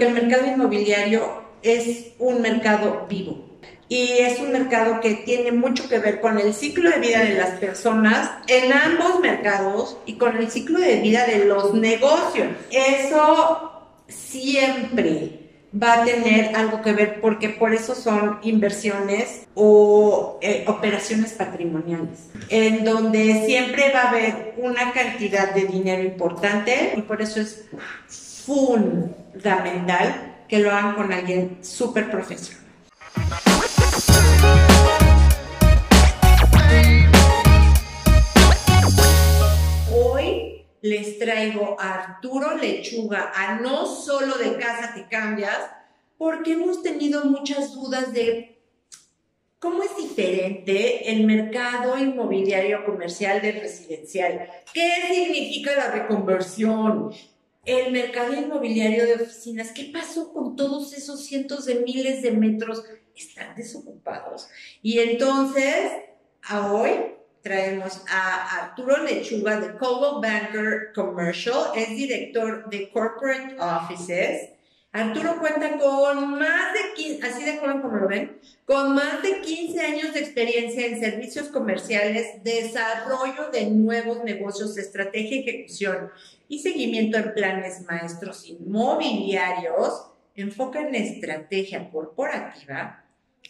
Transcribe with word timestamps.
El 0.00 0.14
mercado 0.14 0.46
inmobiliario 0.46 1.42
es 1.62 2.12
un 2.18 2.40
mercado 2.40 3.06
vivo 3.08 3.50
y 3.90 4.12
es 4.20 4.40
un 4.40 4.52
mercado 4.52 5.00
que 5.00 5.14
tiene 5.14 5.52
mucho 5.52 5.88
que 5.90 5.98
ver 5.98 6.20
con 6.22 6.38
el 6.38 6.54
ciclo 6.54 6.88
de 6.88 7.00
vida 7.00 7.18
de 7.22 7.34
las 7.34 7.58
personas 7.58 8.30
en 8.46 8.72
ambos 8.72 9.20
mercados 9.20 9.98
y 10.06 10.14
con 10.14 10.38
el 10.38 10.50
ciclo 10.50 10.78
de 10.78 11.00
vida 11.00 11.26
de 11.26 11.44
los 11.44 11.74
negocios. 11.74 12.48
Eso 12.70 13.90
siempre 14.08 15.40
va 15.70 16.00
a 16.00 16.04
tener 16.04 16.56
algo 16.56 16.80
que 16.80 16.92
ver 16.92 17.20
porque 17.20 17.50
por 17.50 17.74
eso 17.74 17.94
son 17.94 18.38
inversiones 18.42 19.46
o 19.54 20.38
eh, 20.40 20.64
operaciones 20.66 21.32
patrimoniales, 21.32 22.30
en 22.48 22.84
donde 22.84 23.44
siempre 23.44 23.92
va 23.92 24.02
a 24.02 24.10
haber 24.10 24.54
una 24.56 24.92
cantidad 24.92 25.52
de 25.52 25.66
dinero 25.66 26.02
importante 26.02 26.94
y 26.96 27.02
por 27.02 27.20
eso 27.20 27.40
es 27.40 27.66
fundamental 29.32 30.44
que 30.48 30.58
lo 30.58 30.70
hagan 30.70 30.94
con 30.94 31.12
alguien 31.12 31.58
súper 31.62 32.10
profesional. 32.10 32.64
Hoy 39.92 40.64
les 40.82 41.18
traigo 41.18 41.76
a 41.78 41.94
Arturo 41.94 42.56
Lechuga, 42.56 43.32
a 43.34 43.60
No 43.60 43.86
Solo 43.86 44.36
de 44.38 44.56
Casa 44.56 44.92
Te 44.94 45.06
Cambias, 45.08 45.58
porque 46.18 46.52
hemos 46.52 46.82
tenido 46.82 47.24
muchas 47.24 47.74
dudas 47.74 48.12
de 48.12 48.58
cómo 49.58 49.82
es 49.82 49.96
diferente 49.96 51.12
el 51.12 51.24
mercado 51.24 51.96
inmobiliario 51.98 52.84
comercial 52.84 53.40
del 53.40 53.60
residencial. 53.60 54.50
¿Qué 54.72 54.90
significa 55.12 55.76
la 55.76 55.90
reconversión? 55.90 57.12
El 57.70 57.92
mercado 57.92 58.34
inmobiliario 58.34 59.06
de 59.06 59.14
oficinas, 59.14 59.70
¿qué 59.70 59.92
pasó 59.92 60.32
con 60.32 60.56
todos 60.56 60.92
esos 60.92 61.24
cientos 61.24 61.66
de 61.66 61.76
miles 61.76 62.20
de 62.20 62.32
metros? 62.32 62.82
Están 63.14 63.54
desocupados. 63.54 64.48
Y 64.82 64.98
entonces, 64.98 65.92
hoy 66.68 66.90
traemos 67.42 68.02
a 68.10 68.64
Arturo 68.64 69.04
Lechuga 69.04 69.60
de 69.60 69.78
Cobo 69.78 70.20
Banker 70.20 70.90
Commercial, 70.96 71.66
es 71.76 71.90
director 71.90 72.68
de 72.70 72.90
Corporate 72.90 73.54
Offices. 73.60 74.48
Arturo 74.90 75.38
cuenta 75.38 75.78
con 75.78 76.40
más 76.40 76.72
de 76.72 76.80
15, 77.00 77.24
así 77.24 77.44
de 77.44 77.58
joven 77.58 77.82
como 77.82 77.98
lo 77.98 78.08
ven, 78.08 78.40
con 78.64 78.96
más 78.96 79.22
de 79.22 79.42
15 79.42 79.80
años 79.80 80.12
de 80.12 80.18
experiencia 80.18 80.86
en 80.86 80.98
servicios 80.98 81.46
comerciales, 81.46 82.42
desarrollo 82.42 83.50
de 83.52 83.66
nuevos 83.66 84.24
negocios, 84.24 84.76
estrategia 84.76 85.36
y 85.36 85.48
ejecución 85.48 86.10
y 86.50 86.58
seguimiento 86.58 87.16
en 87.16 87.32
planes 87.32 87.86
maestros 87.86 88.44
inmobiliarios, 88.44 90.10
enfoca 90.34 90.80
en 90.80 90.96
estrategia 90.96 91.88
corporativa, 91.90 93.04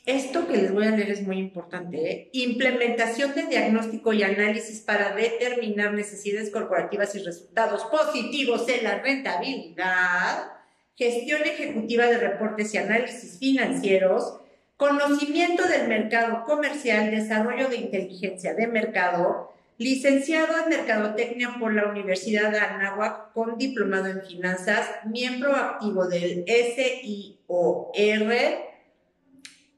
esto 0.04 0.46
que 0.46 0.58
les 0.58 0.72
voy 0.72 0.86
a 0.86 0.90
leer 0.90 1.10
es 1.10 1.22
muy 1.26 1.38
importante. 1.38 2.10
¿eh? 2.10 2.30
Implementación 2.32 3.34
de 3.34 3.46
diagnóstico 3.46 4.12
y 4.12 4.22
análisis 4.22 4.80
para 4.80 5.14
determinar 5.14 5.94
necesidades 5.94 6.50
corporativas 6.50 7.14
y 7.14 7.20
resultados 7.20 7.84
positivos 7.84 8.68
en 8.68 8.84
la 8.84 8.98
rentabilidad. 8.98 10.52
Gestión 10.94 11.40
ejecutiva 11.42 12.06
de 12.06 12.18
reportes 12.18 12.74
y 12.74 12.78
análisis 12.78 13.38
financieros. 13.38 14.40
Conocimiento 14.76 15.66
del 15.66 15.88
mercado 15.88 16.44
comercial, 16.44 17.10
desarrollo 17.10 17.68
de 17.68 17.76
inteligencia 17.76 18.54
de 18.54 18.66
mercado. 18.66 19.52
Licenciado 19.80 20.58
en 20.62 20.68
Mercadotecnia 20.68 21.56
por 21.58 21.72
la 21.72 21.86
Universidad 21.86 22.52
de 22.52 22.58
Anáhuac 22.58 23.32
con 23.32 23.56
diplomado 23.56 24.08
en 24.08 24.20
finanzas, 24.20 24.86
miembro 25.06 25.56
activo 25.56 26.06
del 26.06 26.44
SIOR 26.46 27.90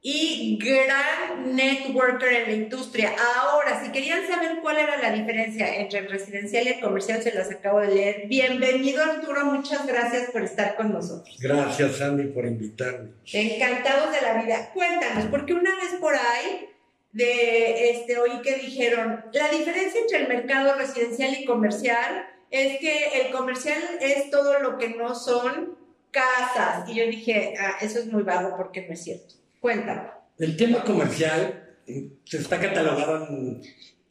y 0.03 0.59
gran 0.61 1.55
networker 1.55 2.33
en 2.33 2.47
la 2.49 2.53
industria. 2.53 3.13
Ahora, 3.37 3.81
si 3.81 3.93
querían 3.93 4.27
saber 4.27 4.59
cuál 4.61 4.79
era 4.79 5.01
la 5.01 5.13
diferencia 5.13 5.77
entre 5.77 6.01
el 6.01 6.11
residencial 6.11 6.67
y 6.67 6.71
el 6.71 6.81
comercial, 6.81 7.23
se 7.23 7.33
las 7.33 7.53
acabo 7.53 7.79
de 7.79 7.95
leer. 7.95 8.23
Bienvenido 8.27 9.05
Arturo, 9.05 9.45
muchas 9.45 9.87
gracias 9.87 10.33
por 10.33 10.43
estar 10.43 10.75
con 10.75 10.93
nosotros. 10.93 11.39
Gracias 11.41 12.01
Andy 12.01 12.25
por 12.33 12.45
invitarme. 12.45 13.11
Encantados 13.33 14.13
de 14.13 14.21
la 14.21 14.43
vida. 14.43 14.71
Cuéntanos, 14.75 15.27
porque 15.27 15.55
una 15.55 15.71
vez 15.77 15.95
por 16.01 16.17
ahí 16.17 16.72
de 17.13 17.91
este 17.91 18.19
oí 18.19 18.41
que 18.43 18.57
dijeron, 18.57 19.25
la 19.33 19.49
diferencia 19.51 20.01
entre 20.01 20.23
el 20.23 20.29
mercado 20.29 20.75
residencial 20.77 21.35
y 21.39 21.45
comercial 21.45 22.27
es 22.51 22.79
que 22.81 23.23
el 23.23 23.33
comercial 23.33 23.83
es 24.01 24.31
todo 24.31 24.59
lo 24.61 24.79
que 24.79 24.91
no 24.91 25.15
son 25.15 25.77
casas. 26.11 26.89
Y 26.89 26.95
yo 26.95 27.07
dije, 27.07 27.55
ah, 27.59 27.77
eso 27.81 27.99
es 27.99 28.07
muy 28.07 28.23
vago 28.23 28.57
porque 28.57 28.87
no 28.87 28.95
es 28.95 29.03
cierto. 29.03 29.35
Cuéntame. 29.61 30.03
El 30.39 30.57
tema 30.57 30.83
comercial 30.85 31.77
eh, 31.87 32.09
se 32.25 32.39
está 32.39 32.61
catalogado 32.61 33.29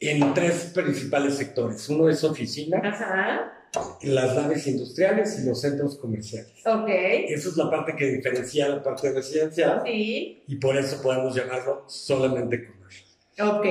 en, 0.00 0.34
tres 0.34 0.72
principales 0.74 1.36
sectores. 1.36 1.88
Uno 1.88 2.08
es 2.08 2.24
oficina, 2.24 2.80
las 4.02 4.34
naves 4.34 4.66
industriales 4.66 5.38
y 5.38 5.46
los 5.46 5.60
centros 5.60 5.96
comerciales. 5.96 6.52
Ok. 6.66 6.88
Esa 6.88 7.48
es 7.48 7.56
la 7.56 7.70
parte 7.70 7.96
que 7.96 8.06
diferencia 8.06 8.68
la 8.68 8.82
parte 8.82 9.12
residencial. 9.12 9.82
Sí. 9.86 10.42
Y 10.46 10.56
por 10.56 10.76
eso 10.76 11.00
podemos 11.02 11.34
llamarlo 11.34 11.84
solamente 11.86 12.66
comercial. 12.66 13.08
Ok. 13.40 13.66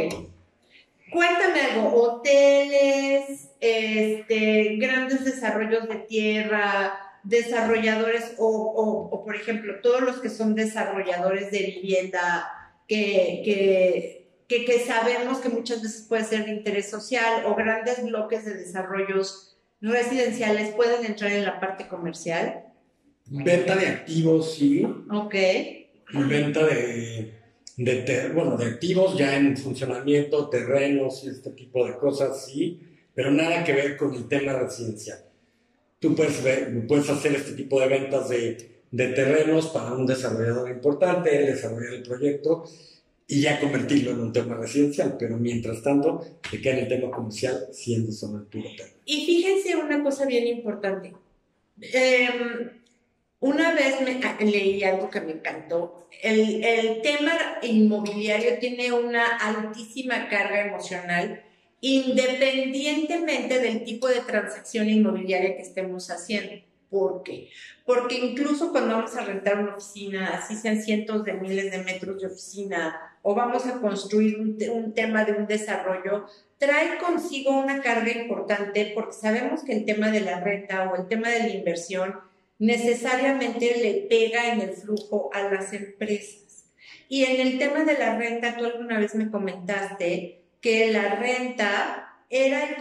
Cuéntame 1.12 1.62
algo, 1.62 2.02
hoteles, 2.02 3.50
este, 3.60 4.78
grandes 4.78 5.26
desarrollos 5.26 5.88
de 5.90 5.96
tierra, 5.96 6.98
desarrolladores 7.24 8.34
o, 8.38 9.22
por 9.24 9.36
ejemplo, 9.36 9.82
todos 9.82 10.02
los 10.02 10.20
que 10.20 10.30
son 10.30 10.56
desarrolladores 10.56 11.52
de 11.52 11.60
vivienda 11.60 12.50
que, 12.88 13.42
que, 14.48 14.66
que, 14.66 14.80
sabemos 14.80 15.40
que 15.40 15.50
muchas 15.50 15.82
veces 15.82 16.06
puede 16.08 16.24
ser 16.24 16.46
de 16.46 16.52
interés 16.52 16.90
social 16.90 17.46
o 17.46 17.56
grandes 17.56 18.04
bloques 18.04 18.46
de 18.46 18.56
desarrollos 18.56 19.51
residenciales 19.82 20.74
pueden 20.76 21.06
entrar 21.06 21.32
en 21.32 21.44
la 21.44 21.60
parte 21.60 21.88
comercial. 21.88 22.66
Venta 23.26 23.76
de 23.76 23.88
activos, 23.88 24.56
sí. 24.56 24.84
Ok. 25.10 25.36
Venta 26.14 26.66
de, 26.66 27.34
de, 27.78 28.30
bueno, 28.34 28.58
de 28.58 28.66
activos 28.66 29.18
ya 29.18 29.38
en 29.38 29.58
funcionamiento, 29.58 30.50
terrenos 30.50 31.24
y 31.24 31.30
este 31.30 31.52
tipo 31.52 31.86
de 31.86 31.98
cosas, 31.98 32.46
sí, 32.46 32.82
pero 33.14 33.32
nada 33.32 33.64
que 33.64 33.74
ver 33.74 33.98
con 33.98 34.14
el 34.14 34.28
tema 34.28 34.54
residencial 34.54 35.20
tú 36.02 36.16
puedes, 36.16 36.42
puedes 36.88 37.10
hacer 37.10 37.36
este 37.36 37.54
tipo 37.54 37.80
de 37.80 37.88
ventas 37.88 38.28
de, 38.28 38.82
de 38.92 39.08
terrenos 39.10 39.68
para 39.68 39.94
un 39.94 40.06
desarrollador 40.06 40.70
importante, 40.70 41.30
desarrollar 41.30 41.94
el 41.94 42.04
proyecto 42.04 42.66
y 43.32 43.40
ya 43.40 43.62
convertirlo 43.62 44.12
en 44.12 44.20
un 44.20 44.34
tema 44.34 44.56
residencial, 44.56 45.16
pero 45.18 45.38
mientras 45.38 45.82
tanto 45.82 46.20
te 46.52 46.60
queda 46.60 46.74
en 46.74 46.80
el 46.80 46.88
tema 46.90 47.10
comercial 47.10 47.68
siendo 47.72 48.12
solo 48.12 48.40
el 48.40 48.46
puro 48.48 48.68
tema. 48.76 48.90
Y 49.06 49.26
fíjense 49.26 49.78
una 49.78 50.04
cosa 50.04 50.26
bien 50.26 50.48
importante. 50.48 51.14
Em, 51.80 52.72
una 53.40 53.74
vez 53.74 53.96
me, 54.02 54.46
leí 54.46 54.84
algo 54.84 55.10
que 55.10 55.22
me 55.22 55.32
encantó. 55.32 56.10
El, 56.22 56.62
el 56.62 57.02
tema 57.02 57.32
inmobiliario 57.62 58.60
tiene 58.60 58.92
una 58.92 59.38
altísima 59.38 60.28
carga 60.28 60.68
emocional 60.68 61.42
independientemente 61.80 63.60
del 63.60 63.86
tipo 63.86 64.10
de 64.10 64.20
transacción 64.20 64.90
inmobiliaria 64.90 65.56
que 65.56 65.62
estemos 65.62 66.12
haciendo. 66.12 66.62
¿Por 66.92 67.24
qué? 67.24 67.50
Porque 67.86 68.16
incluso 68.16 68.72
cuando 68.74 68.96
vamos 68.96 69.16
a 69.16 69.24
rentar 69.24 69.60
una 69.60 69.78
oficina, 69.78 70.32
así 70.36 70.56
sean 70.56 70.84
cientos 70.84 71.24
de 71.24 71.34
miles 71.34 71.72
de 71.72 71.84
metros 71.84 72.20
de 72.20 72.28
oficina, 72.28 73.18
o 73.22 73.34
vamos 73.34 73.66
a 73.66 73.80
construir 73.80 74.38
un, 74.38 74.94
tema 74.94 75.24
de 75.24 75.32
un 75.32 75.48
desarrollo, 75.48 76.26
trae 76.58 76.98
consigo 76.98 77.58
una 77.58 77.82
carga 77.82 78.12
importante 78.12 78.92
porque 78.94 79.14
sabemos 79.14 79.64
que 79.64 79.72
el 79.72 79.86
tema 79.86 80.12
de 80.12 80.20
la 80.20 80.42
renta 80.42 80.92
o 80.92 80.98
el 80.98 81.08
tema 81.08 81.30
de 81.30 81.40
la 81.40 81.56
inversión 81.56 82.20
necesariamente 82.60 83.78
le 83.82 84.08
pega 84.10 84.52
en 84.52 84.60
el 84.60 84.72
flujo 84.72 85.30
a 85.34 85.44
las 85.44 85.72
empresas. 85.72 86.66
Y 87.08 87.24
en 87.24 87.40
el 87.40 87.58
tema 87.58 87.86
de 87.86 87.98
la 87.98 88.18
renta, 88.18 88.58
tú 88.58 88.66
alguna 88.66 89.00
vez 89.00 89.16
me 89.16 89.32
comentaste 89.32 90.42
que 90.60 90.92
la 90.92 91.16
renta 91.16 92.11
era 92.32 92.70
el, 92.70 92.78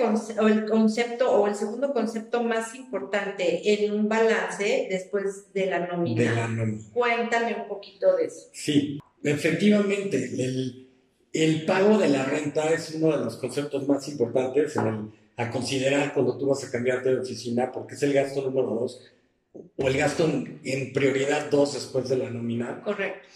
concepto 0.66 1.30
o 1.30 1.46
el 1.48 1.54
segundo 1.56 1.92
concepto 1.92 2.42
más 2.42 2.74
importante 2.76 3.84
en 3.84 3.92
un 3.92 4.08
balance 4.08 4.86
después 4.88 5.52
de 5.52 5.66
la 5.66 5.88
nómina. 5.88 6.22
De 6.22 6.36
la 6.36 6.48
nómina. 6.48 6.84
Cuéntame 6.92 7.56
un 7.60 7.68
poquito 7.68 8.16
de 8.16 8.26
eso. 8.26 8.48
Sí, 8.52 9.00
efectivamente, 9.24 10.86
el, 11.32 11.64
pago 11.66 11.98
de 11.98 12.08
la 12.08 12.24
renta 12.24 12.72
es 12.72 12.94
uno 12.94 13.16
de 13.16 13.24
los 13.24 13.36
conceptos 13.36 13.88
más 13.88 14.06
importantes 14.08 14.76
a 14.76 15.50
considerar 15.50 16.14
cuando 16.14 16.38
tú 16.38 16.46
vas 16.46 16.62
a 16.64 16.70
cambiarte 16.70 17.10
de 17.10 17.20
oficina, 17.20 17.72
porque 17.72 17.94
es 17.94 18.02
el 18.04 18.12
gasto 18.12 18.42
número 18.42 18.68
dos, 18.68 19.12
o 19.52 19.88
el 19.88 19.98
gasto 19.98 20.26
en, 20.26 20.60
en 20.64 20.92
prioridad 20.92 21.50
dos 21.50 21.74
después 21.74 22.08
de 22.08 22.18
la 22.18 22.30
nómina. 22.30 22.82
Correcto 22.82 23.26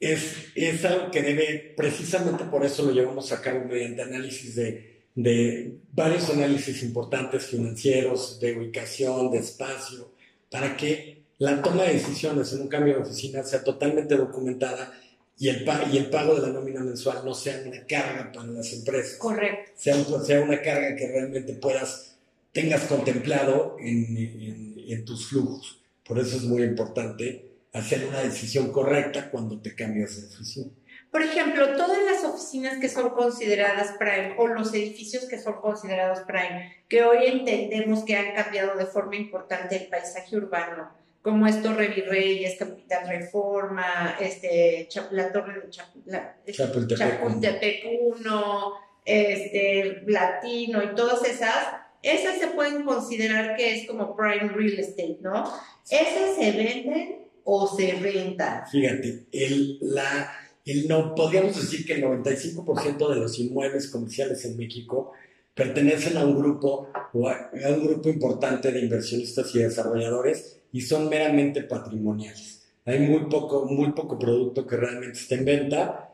es, 0.00 0.52
es 0.54 0.84
algo 0.84 1.10
que 1.10 1.22
debe, 1.22 1.74
precisamente 1.76 2.44
por 2.44 2.64
eso 2.64 2.84
lo 2.84 2.92
llevamos 2.92 3.32
a 3.32 3.40
cabo 3.40 3.64
mediante 3.64 4.02
análisis 4.02 4.54
de, 4.54 4.95
de 5.16 5.78
varios 5.92 6.28
análisis 6.30 6.82
importantes 6.82 7.46
financieros, 7.46 8.38
de 8.38 8.56
ubicación, 8.56 9.30
de 9.30 9.38
espacio, 9.38 10.12
para 10.50 10.76
que 10.76 11.22
la 11.38 11.60
toma 11.62 11.84
de 11.84 11.94
decisiones 11.94 12.52
en 12.52 12.60
un 12.60 12.68
cambio 12.68 12.94
de 12.94 13.02
oficina 13.02 13.42
sea 13.42 13.64
totalmente 13.64 14.14
documentada 14.14 14.92
y 15.38 15.48
el, 15.48 15.66
y 15.92 15.96
el 15.98 16.10
pago 16.10 16.34
de 16.34 16.42
la 16.42 16.52
nómina 16.52 16.80
mensual 16.80 17.22
no 17.24 17.34
sea 17.34 17.62
una 17.66 17.86
carga 17.86 18.30
para 18.32 18.46
las 18.48 18.72
empresas. 18.72 19.18
Correcto. 19.18 19.72
Sea, 19.74 20.04
sea 20.24 20.40
una 20.40 20.60
carga 20.62 20.94
que 20.94 21.08
realmente 21.08 21.54
puedas, 21.54 22.16
tengas 22.52 22.82
contemplado 22.84 23.76
en, 23.80 24.76
en, 24.86 25.04
tus 25.04 25.28
flujos. 25.28 25.80
Por 26.04 26.18
eso 26.18 26.36
es 26.36 26.42
muy 26.42 26.62
importante 26.62 27.52
hacer 27.72 28.06
una 28.06 28.20
decisión 28.20 28.70
correcta 28.70 29.30
cuando 29.30 29.60
te 29.60 29.74
cambias 29.74 30.20
de 30.20 30.26
oficina. 30.26 30.70
Por 31.16 31.24
ejemplo, 31.24 31.74
todas 31.78 32.04
las 32.04 32.22
oficinas 32.24 32.76
que 32.76 32.90
son 32.90 33.08
consideradas 33.08 33.94
Prime 33.98 34.34
o 34.36 34.48
los 34.48 34.74
edificios 34.74 35.24
que 35.24 35.38
son 35.38 35.62
considerados 35.62 36.18
Prime, 36.26 36.84
que 36.90 37.04
hoy 37.04 37.24
entendemos 37.24 38.04
que 38.04 38.16
han 38.16 38.34
cambiado 38.34 38.76
de 38.76 38.84
forma 38.84 39.16
importante 39.16 39.76
el 39.76 39.86
paisaje 39.86 40.36
urbano, 40.36 40.90
como 41.22 41.46
es 41.46 41.62
Torre 41.62 41.88
Virreyes, 41.88 42.58
Capital 42.58 43.08
Reforma, 43.08 44.14
este, 44.20 44.90
la 45.12 45.32
Torre 45.32 45.62
de 45.62 45.70
Chapultepec 45.70 47.86
1, 47.98 48.72
este, 49.06 50.02
Latino 50.08 50.82
y 50.82 50.94
todas 50.94 51.24
esas, 51.24 51.66
esas 52.02 52.36
se 52.36 52.48
pueden 52.48 52.84
considerar 52.84 53.56
que 53.56 53.74
es 53.74 53.86
como 53.86 54.14
Prime 54.14 54.50
Real 54.50 54.80
Estate, 54.80 55.16
¿no? 55.22 55.50
¿Esas 55.88 56.36
se 56.38 56.52
venden 56.52 57.24
o 57.42 57.66
se 57.66 57.92
rentan? 57.92 58.66
Fíjate, 58.66 59.24
el, 59.32 59.78
la 59.80 60.42
no, 60.88 61.14
podríamos 61.14 61.54
decir 61.54 61.86
que 61.86 61.94
el 61.94 62.04
95% 62.04 63.08
de 63.08 63.16
los 63.16 63.38
inmuebles 63.38 63.88
comerciales 63.88 64.44
en 64.44 64.56
México 64.56 65.12
pertenecen 65.54 66.16
a 66.16 66.24
un 66.24 66.38
grupo 66.38 66.88
o 67.12 67.28
a, 67.28 67.50
un 67.70 67.86
grupo 67.86 68.08
importante 68.08 68.72
de 68.72 68.80
inversionistas 68.80 69.54
y 69.54 69.60
desarrolladores 69.60 70.58
y 70.72 70.80
son 70.80 71.08
meramente 71.08 71.62
patrimoniales. 71.62 72.66
Hay 72.84 72.98
muy 72.98 73.30
poco, 73.30 73.64
muy 73.64 73.92
poco 73.92 74.18
producto 74.18 74.66
que 74.66 74.76
realmente 74.76 75.18
esté 75.18 75.36
en 75.36 75.44
venta. 75.44 76.10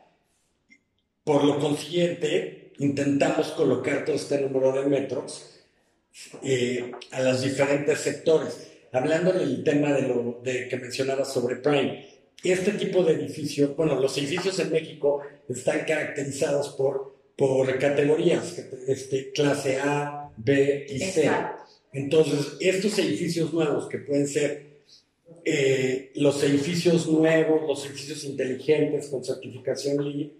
Por 1.23 1.43
lo 1.43 1.59
consiguiente, 1.59 2.71
intentamos 2.77 3.51
colocar 3.51 4.05
todo 4.05 4.15
este 4.15 4.39
número 4.39 4.71
de 4.71 4.85
metros 4.85 5.59
eh, 6.43 6.91
a 7.11 7.21
los 7.21 7.41
diferentes 7.41 7.99
sectores. 7.99 8.71
Hablando 8.91 9.33
del 9.33 9.63
tema 9.63 9.91
de 9.93 10.03
lo 10.03 10.41
de, 10.43 10.67
que 10.67 10.77
mencionaba 10.77 11.25
sobre 11.25 11.55
Prime, 11.55 12.12
este 12.43 12.71
tipo 12.73 13.03
de 13.03 13.13
edificios, 13.13 13.75
bueno, 13.75 13.99
los 13.99 14.17
edificios 14.17 14.59
en 14.59 14.71
México 14.71 15.21
están 15.47 15.85
caracterizados 15.85 16.69
por, 16.69 17.15
por 17.37 17.77
categorías, 17.79 18.57
este, 18.87 19.31
clase 19.31 19.79
A, 19.79 20.31
B 20.35 20.85
y 20.89 20.99
C. 20.99 21.31
Entonces, 21.93 22.57
estos 22.59 22.99
edificios 22.99 23.53
nuevos 23.53 23.87
que 23.87 23.99
pueden 23.99 24.27
ser 24.27 24.81
eh, 25.45 26.11
los 26.15 26.43
edificios 26.43 27.07
nuevos, 27.07 27.61
los 27.67 27.85
edificios 27.85 28.25
inteligentes 28.25 29.07
con 29.07 29.23
certificación 29.23 30.03
LEED 30.03 30.31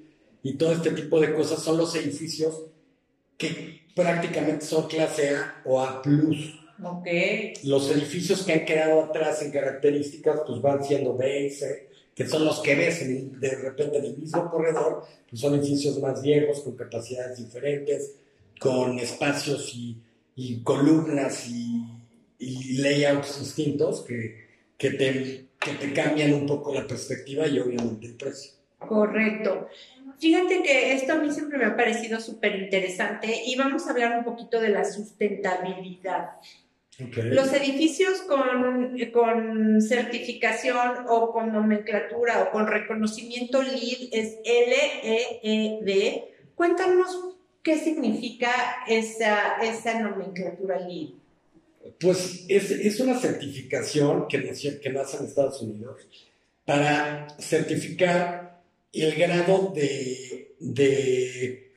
y 0.43 0.53
todo 0.55 0.73
este 0.73 0.91
tipo 0.91 1.21
de 1.21 1.33
cosas 1.33 1.61
son 1.61 1.77
los 1.77 1.95
edificios 1.95 2.65
que 3.37 3.81
prácticamente 3.95 4.65
son 4.65 4.87
clase 4.87 5.35
A 5.35 5.61
o 5.65 5.79
A+. 5.79 6.01
Okay. 6.83 7.53
Los 7.63 7.89
edificios 7.91 8.43
que 8.43 8.53
han 8.53 8.65
quedado 8.65 9.03
atrás 9.03 9.41
en 9.41 9.51
características 9.51 10.41
pues 10.45 10.61
van 10.61 10.83
siendo 10.83 11.15
B 11.15 11.45
y 11.45 11.49
C 11.49 11.92
que 12.15 12.27
son 12.27 12.45
los 12.45 12.59
que 12.59 12.75
ves 12.75 12.99
de 13.39 13.55
repente 13.55 13.97
en 13.97 14.05
el 14.05 14.17
mismo 14.17 14.49
corredor, 14.49 15.03
pues 15.29 15.41
son 15.41 15.55
edificios 15.55 15.99
más 15.99 16.21
viejos, 16.21 16.61
con 16.61 16.75
capacidades 16.75 17.37
diferentes, 17.37 18.15
con 18.59 18.99
espacios 18.99 19.73
y, 19.75 20.61
columnas 20.63 21.47
y, 21.49 21.83
layouts 22.39 23.39
distintos 23.39 24.01
que, 24.01 24.47
que, 24.77 24.91
te, 24.91 25.45
que 25.59 25.71
te 25.79 25.93
cambian 25.93 26.33
un 26.33 26.45
poco 26.45 26.73
la 26.73 26.85
perspectiva 26.85 27.47
y 27.47 27.59
obviamente 27.59 28.07
el 28.07 28.15
precio. 28.15 28.51
Correcto. 28.87 29.69
Fíjate 30.19 30.61
que 30.61 30.93
esto 30.93 31.13
a 31.13 31.15
mí 31.17 31.31
siempre 31.31 31.57
me 31.57 31.65
ha 31.65 31.75
parecido 31.75 32.19
súper 32.19 32.55
interesante 32.55 33.43
y 33.45 33.55
vamos 33.55 33.87
a 33.87 33.91
hablar 33.91 34.17
un 34.17 34.23
poquito 34.23 34.59
de 34.59 34.69
la 34.69 34.85
sustentabilidad. 34.85 36.31
Los 36.99 37.51
edificios 37.53 38.21
con, 38.21 38.97
con, 39.11 39.81
certificación 39.81 41.05
o 41.09 41.31
con 41.31 41.51
nomenclatura 41.51 42.43
o 42.43 42.51
con 42.51 42.67
reconocimiento 42.67 43.63
LEED 43.63 44.09
es 44.11 44.37
LEED. 44.43 46.23
Cuéntanos 46.53 47.35
qué 47.63 47.79
significa 47.79 48.51
esa, 48.87 49.57
esa 49.63 49.99
nomenclatura 50.01 50.79
LEED. 50.87 51.09
Pues 51.99 52.45
es, 52.47 52.69
es 52.69 52.99
una 52.99 53.19
certificación 53.19 54.27
que, 54.27 54.53
que 54.81 54.89
nace 54.91 55.17
en 55.17 55.25
Estados 55.25 55.61
Unidos 55.63 56.07
para 56.63 57.27
certificar 57.39 58.61
el 58.93 59.15
grado 59.15 59.73
de, 59.75 60.53
de, 60.59 61.71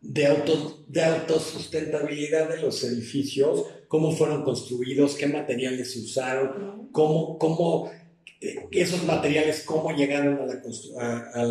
de, 0.00 0.26
auto, 0.26 0.84
de 0.86 1.02
autosustentabilidad 1.02 2.48
de 2.48 2.62
los 2.62 2.82
edificios 2.84 3.66
cómo 3.92 4.10
fueron 4.10 4.42
construidos, 4.42 5.16
qué 5.16 5.26
materiales 5.26 5.92
se 5.92 5.98
usaron, 5.98 6.88
cómo, 6.92 7.36
cómo 7.36 7.90
eh, 8.40 8.56
esos 8.70 9.04
materiales, 9.04 9.64
cómo 9.66 9.94
llegaron 9.94 10.38
a 10.38 10.46
la, 10.46 11.34
a, 11.34 11.44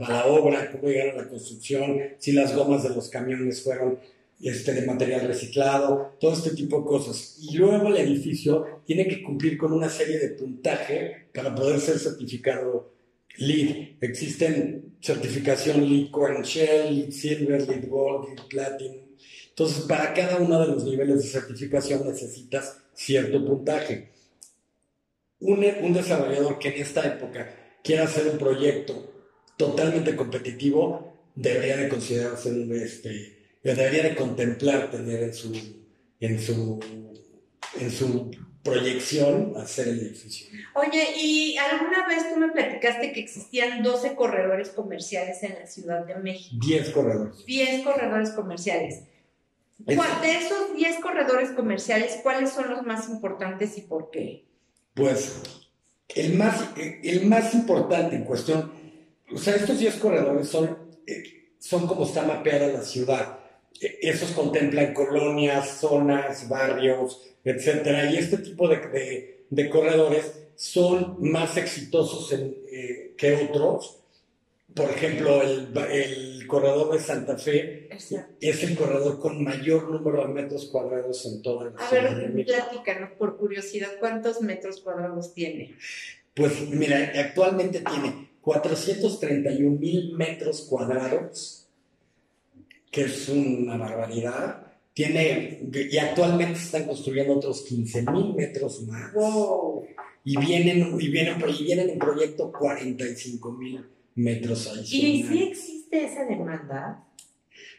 la, 0.00 0.26
obra, 0.28 0.72
cómo 0.72 0.88
llegaron 0.88 1.20
a 1.20 1.24
la 1.24 1.28
construcción, 1.28 2.00
si 2.16 2.32
las 2.32 2.56
gomas 2.56 2.84
de 2.84 2.88
los 2.94 3.10
camiones 3.10 3.62
fueron 3.62 3.98
este, 4.42 4.72
de 4.72 4.86
material 4.86 5.26
reciclado, 5.28 6.16
todo 6.18 6.32
este 6.32 6.52
tipo 6.52 6.78
de 6.78 6.86
cosas. 6.86 7.36
Y 7.38 7.58
luego 7.58 7.88
el 7.88 7.98
edificio 7.98 8.80
tiene 8.86 9.06
que 9.06 9.22
cumplir 9.22 9.58
con 9.58 9.70
una 9.74 9.90
serie 9.90 10.18
de 10.18 10.30
puntaje 10.30 11.26
para 11.34 11.54
poder 11.54 11.80
ser 11.80 11.98
certificado 11.98 12.94
LEED. 13.36 13.96
Existen 14.00 14.94
certificación 15.02 15.86
LEED 15.86 16.10
Core 16.12 16.42
Shell, 16.42 16.96
LEED 16.96 17.10
Silver, 17.10 17.68
LEED 17.68 17.88
Gold, 17.90 18.28
LEED 18.28 18.46
Platinum, 18.48 19.07
entonces, 19.58 19.86
para 19.86 20.14
cada 20.14 20.36
uno 20.36 20.60
de 20.60 20.68
los 20.68 20.84
niveles 20.84 21.16
de 21.16 21.28
certificación 21.28 22.06
necesitas 22.06 22.78
cierto 22.94 23.44
puntaje. 23.44 24.08
Un, 25.40 25.66
un 25.82 25.92
desarrollador 25.92 26.60
que 26.60 26.68
en 26.68 26.82
esta 26.82 27.04
época 27.04 27.52
quiera 27.82 28.04
hacer 28.04 28.28
un 28.28 28.38
proyecto 28.38 29.12
totalmente 29.56 30.14
competitivo, 30.14 31.12
debería 31.34 31.76
de 31.76 31.88
considerarse 31.88 32.50
un, 32.50 32.72
este, 32.72 33.48
debería 33.64 34.04
de 34.04 34.14
contemplar 34.14 34.92
tener 34.92 35.24
en 35.24 35.34
su, 35.34 35.52
en 36.20 36.40
su, 36.40 36.78
en 37.80 37.90
su 37.90 38.30
proyección 38.62 39.54
hacer 39.56 39.88
el 39.88 39.98
edificio. 39.98 40.46
Oye, 40.76 41.04
¿y 41.16 41.56
alguna 41.56 42.06
vez 42.06 42.32
tú 42.32 42.38
me 42.38 42.52
platicaste 42.52 43.12
que 43.12 43.18
existían 43.18 43.82
12 43.82 44.14
corredores 44.14 44.68
comerciales 44.68 45.42
en 45.42 45.54
la 45.54 45.66
Ciudad 45.66 46.06
de 46.06 46.14
México? 46.14 46.64
10 46.64 46.90
corredores. 46.90 47.44
10 47.44 47.82
corredores 47.82 48.30
comerciales. 48.30 49.07
De 49.78 49.94
esos 49.94 50.74
10 50.74 50.98
corredores 51.00 51.50
comerciales, 51.50 52.18
¿cuáles 52.22 52.50
son 52.50 52.68
los 52.68 52.82
más 52.82 53.08
importantes 53.08 53.78
y 53.78 53.82
por 53.82 54.10
qué? 54.10 54.44
Pues 54.94 55.40
el 56.08 56.34
más, 56.34 56.64
el 56.76 57.26
más 57.26 57.54
importante 57.54 58.16
en 58.16 58.24
cuestión, 58.24 58.72
o 59.32 59.38
sea, 59.38 59.54
estos 59.54 59.78
10 59.78 59.94
corredores 59.96 60.48
son, 60.48 60.76
eh, 61.06 61.52
son 61.58 61.86
como 61.86 62.04
está 62.04 62.22
mapeada 62.22 62.66
la 62.68 62.82
ciudad. 62.82 63.38
E, 63.80 63.98
esos 64.02 64.32
contemplan 64.32 64.94
colonias, 64.94 65.78
zonas, 65.78 66.48
barrios, 66.48 67.22
etc. 67.44 68.10
Y 68.12 68.16
este 68.16 68.38
tipo 68.38 68.68
de, 68.68 69.44
de, 69.48 69.70
corredores 69.70 70.32
son 70.56 71.16
más 71.20 71.56
exitosos 71.56 72.32
eh, 72.32 73.14
que 73.16 73.48
otros 73.48 73.98
por 74.74 74.90
ejemplo, 74.90 75.42
el, 75.42 76.37
corredor 76.48 76.92
de 76.92 76.98
Santa 76.98 77.38
Fe 77.38 77.88
es 78.40 78.64
el 78.64 78.76
corredor 78.76 79.20
con 79.20 79.44
mayor 79.44 79.88
número 79.90 80.26
de 80.26 80.34
metros 80.34 80.66
cuadrados 80.66 81.24
en 81.26 81.42
toda 81.42 81.66
la 81.66 81.88
ciudad. 81.88 82.06
A 82.06 82.14
ver, 82.14 82.44
platícanos 82.44 83.10
por 83.12 83.36
curiosidad, 83.36 83.90
¿cuántos 84.00 84.40
metros 84.40 84.80
cuadrados 84.80 85.32
tiene? 85.34 85.76
Pues 86.34 86.68
mira, 86.70 87.12
actualmente 87.14 87.80
tiene 87.80 88.30
431 88.40 89.78
mil 89.78 90.14
metros 90.14 90.62
cuadrados, 90.62 91.68
que 92.90 93.02
es 93.02 93.28
una 93.28 93.76
barbaridad. 93.76 94.66
Tiene, 94.94 95.60
y 95.72 95.98
actualmente 95.98 96.58
están 96.58 96.86
construyendo 96.86 97.34
otros 97.34 97.62
15 97.62 98.02
mil 98.10 98.34
metros 98.34 98.82
más. 98.82 99.12
Y 100.24 100.36
vienen, 100.36 100.96
y 101.00 101.08
vienen, 101.08 101.40
y 101.48 101.62
vienen 101.62 101.90
en 101.90 101.98
proyecto 101.98 102.50
45 102.50 103.52
mil 103.52 103.84
metros 104.18 104.70
¿Y 104.82 105.22
si 105.22 105.42
existe 105.44 106.04
esa 106.04 106.24
demanda? 106.24 107.04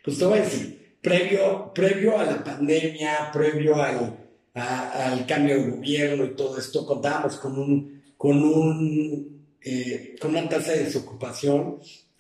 Pues 0.04 0.18
te 0.18 0.26
voy 0.26 0.40
a 0.40 0.42
decir, 0.42 0.96
previo, 1.02 1.72
previo 1.74 2.18
a 2.18 2.26
la 2.26 2.44
pandemia, 2.44 3.30
previo 3.32 3.76
al, 3.76 4.18
al 4.54 5.26
cambio 5.26 5.56
de 5.56 5.70
gobierno 5.70 6.26
y 6.26 6.36
todo 6.36 6.58
esto, 6.58 6.86
contábamos 6.86 7.36
con, 7.38 7.60
un, 7.60 8.02
con, 8.18 8.44
un, 8.44 9.46
eh, 9.62 10.16
con 10.20 10.32
una 10.32 10.48
tasa 10.48 10.72
de 10.72 10.86
desocupación 10.86 11.80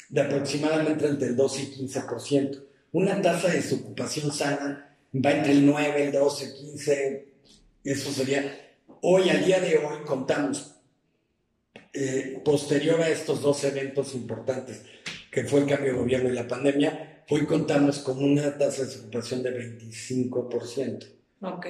de 0.10 0.22
aproximadamente 0.22 1.08
entre 1.08 1.30
el 1.30 1.36
12 1.36 1.62
y 1.62 1.88
15%. 1.88 2.64
Una 2.92 3.22
tasa 3.22 3.48
de 3.50 3.56
desocupación 3.56 4.32
sana 4.32 4.96
va 5.14 5.32
entre 5.32 5.54
el 5.54 5.66
9, 5.66 6.04
el 6.04 6.12
12, 6.12 6.54
15, 6.54 7.34
eso 7.84 8.12
sería 8.12 8.70
hoy, 9.02 9.30
al 9.30 9.46
día 9.46 9.60
de 9.60 9.78
hoy, 9.78 10.04
contamos, 10.06 10.76
eh, 11.94 12.42
posterior 12.44 13.02
a 13.02 13.10
estos 13.10 13.42
dos 13.42 13.64
eventos 13.64 14.14
importantes, 14.16 14.84
que 15.32 15.44
fue 15.44 15.62
el 15.62 15.68
cambio 15.68 15.94
de 15.94 16.00
gobierno 16.00 16.30
y 16.30 16.34
la 16.34 16.48
pandemia, 16.48 17.24
hoy 17.30 17.46
contamos 17.46 18.00
con 18.00 18.24
una 18.24 18.58
tasa 18.58 18.86
de 18.86 18.96
ocupación 18.96 19.44
de 19.44 19.80
25%. 19.80 21.20
Ok. 21.42 21.68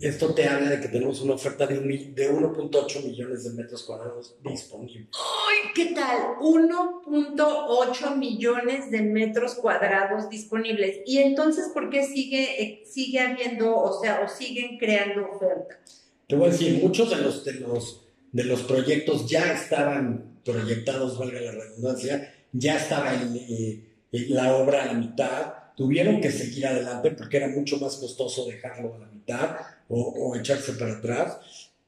Esto 0.00 0.34
te 0.34 0.48
habla 0.48 0.70
de 0.70 0.80
que 0.80 0.88
tenemos 0.88 1.20
una 1.20 1.34
oferta 1.34 1.64
de, 1.66 1.76
de 1.76 2.32
1.8 2.32 3.04
millones 3.04 3.44
de 3.44 3.50
metros 3.50 3.84
cuadrados 3.84 4.34
disponibles. 4.42 5.08
Ay, 5.12 5.70
¿qué 5.76 5.94
tal? 5.94 6.34
1.8 6.40 8.16
millones 8.16 8.90
de 8.90 9.02
metros 9.02 9.54
cuadrados 9.54 10.28
disponibles. 10.28 11.02
Y 11.06 11.18
entonces, 11.18 11.70
¿por 11.72 11.88
qué 11.88 12.04
sigue, 12.04 12.62
eh, 12.62 12.82
sigue 12.84 13.20
habiendo, 13.20 13.76
o 13.76 14.00
sea, 14.00 14.22
o 14.24 14.28
siguen 14.28 14.76
creando 14.76 15.30
oferta? 15.30 15.78
Te 16.26 16.34
voy 16.34 16.48
a 16.48 16.50
decir, 16.50 16.82
muchos 16.82 17.08
de 17.10 17.16
los, 17.22 17.44
de 17.44 17.52
los, 17.60 18.05
de 18.36 18.44
los 18.44 18.64
proyectos 18.64 19.26
ya 19.26 19.54
estaban 19.54 20.40
proyectados, 20.44 21.18
valga 21.18 21.40
la 21.40 21.52
redundancia, 21.52 22.34
ya 22.52 22.76
estaba 22.76 23.14
eh, 23.14 23.80
la 24.28 24.54
obra 24.56 24.82
a 24.82 24.86
la 24.86 24.92
mitad, 24.92 25.54
tuvieron 25.74 26.20
que 26.20 26.30
seguir 26.30 26.66
adelante 26.66 27.12
porque 27.12 27.38
era 27.38 27.48
mucho 27.48 27.78
más 27.78 27.96
costoso 27.96 28.46
dejarlo 28.46 28.94
a 28.94 28.98
la 28.98 29.06
mitad 29.06 29.56
o, 29.88 30.36
echarse 30.36 30.74
para 30.74 30.98
atrás 30.98 31.38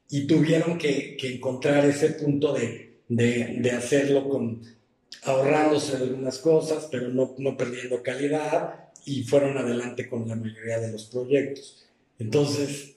y 0.09 0.25
tuvieron 0.25 0.79
que, 0.79 1.15
que 1.17 1.35
encontrar 1.35 1.85
ese 1.85 2.09
punto 2.13 2.51
de, 2.53 2.97
de, 3.07 3.57
de 3.59 3.71
hacerlo 3.71 4.27
con 4.27 4.61
ahorrándose 5.25 5.97
algunas 5.97 6.39
cosas, 6.39 6.87
pero 6.89 7.09
no, 7.09 7.35
no 7.37 7.57
perdiendo 7.57 8.01
calidad 8.01 8.89
y 9.05 9.21
fueron 9.21 9.55
adelante 9.55 10.09
con 10.09 10.27
la 10.27 10.35
mayoría 10.35 10.79
de 10.79 10.91
los 10.91 11.05
proyectos. 11.05 11.85
Entonces, 12.17 12.95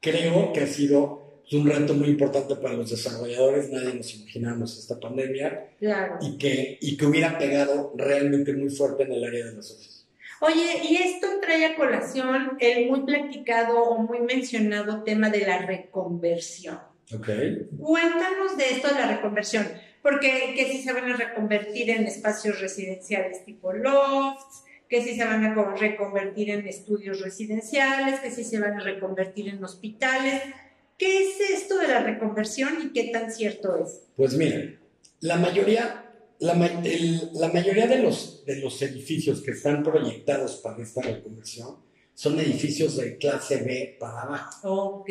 creo 0.00 0.52
que 0.52 0.60
ha 0.60 0.66
sido 0.68 1.21
un 1.52 1.66
reto 1.68 1.92
muy 1.94 2.08
importante 2.08 2.56
para 2.56 2.74
los 2.74 2.90
desarrolladores, 2.90 3.70
nadie 3.70 3.94
nos 3.94 4.14
imaginamos 4.14 4.78
esta 4.78 4.98
pandemia 4.98 5.68
Claro. 5.78 6.18
y 6.22 6.38
que, 6.38 6.78
y 6.80 6.96
que 6.96 7.06
hubiera 7.06 7.36
pegado 7.38 7.92
realmente 7.96 8.52
muy 8.54 8.70
fuerte 8.70 9.02
en 9.02 9.12
el 9.12 9.24
área 9.24 9.46
de 9.46 9.54
las 9.56 9.70
oficinas. 9.70 10.06
Oye, 10.40 10.80
y 10.88 10.96
esto 10.96 11.26
trae 11.40 11.66
a 11.66 11.76
colación 11.76 12.56
el 12.58 12.88
muy 12.90 13.02
platicado 13.02 13.82
o 13.84 13.98
muy 13.98 14.20
mencionado 14.20 15.02
tema 15.04 15.30
de 15.30 15.40
la 15.46 15.58
reconversión. 15.66 16.78
¿Ok? 17.14 17.28
Cuéntanos 17.78 18.56
de 18.56 18.70
esto 18.70 18.88
de 18.88 18.94
la 18.94 19.06
reconversión, 19.16 19.68
porque 20.02 20.54
que 20.56 20.66
si 20.72 20.82
se 20.82 20.92
van 20.92 21.10
a 21.12 21.16
reconvertir 21.16 21.90
en 21.90 22.06
espacios 22.06 22.60
residenciales 22.60 23.44
tipo 23.44 23.72
lofts, 23.72 24.64
que 24.88 25.02
si 25.02 25.14
se 25.16 25.24
van 25.24 25.44
a 25.44 25.54
co- 25.54 25.74
reconvertir 25.76 26.50
en 26.50 26.66
estudios 26.66 27.20
residenciales, 27.20 28.20
que 28.20 28.30
si 28.30 28.44
se 28.44 28.58
van 28.58 28.80
a 28.80 28.82
reconvertir 28.82 29.48
en 29.48 29.62
hospitales. 29.62 30.42
¿Qué 30.98 31.22
es 31.22 31.40
esto 31.50 31.78
de 31.78 31.88
la 31.88 32.02
reconversión 32.02 32.74
y 32.82 32.92
qué 32.92 33.10
tan 33.12 33.32
cierto 33.32 33.76
es? 33.82 34.02
Pues 34.16 34.34
miren, 34.34 34.78
la 35.20 35.36
mayoría, 35.36 36.10
la, 36.38 36.52
el- 36.84 37.30
la 37.34 37.48
mayoría 37.48 37.86
de, 37.86 37.98
los, 37.98 38.44
de 38.44 38.56
los 38.56 38.80
edificios 38.82 39.40
que 39.42 39.52
están 39.52 39.82
proyectados 39.82 40.56
para 40.56 40.82
esta 40.82 41.02
reconversión 41.02 41.76
son 42.14 42.38
edificios 42.38 42.96
de 42.98 43.16
clase 43.16 43.56
B 43.62 43.96
para 43.98 44.22
abajo. 44.22 45.00
Ok. 45.00 45.08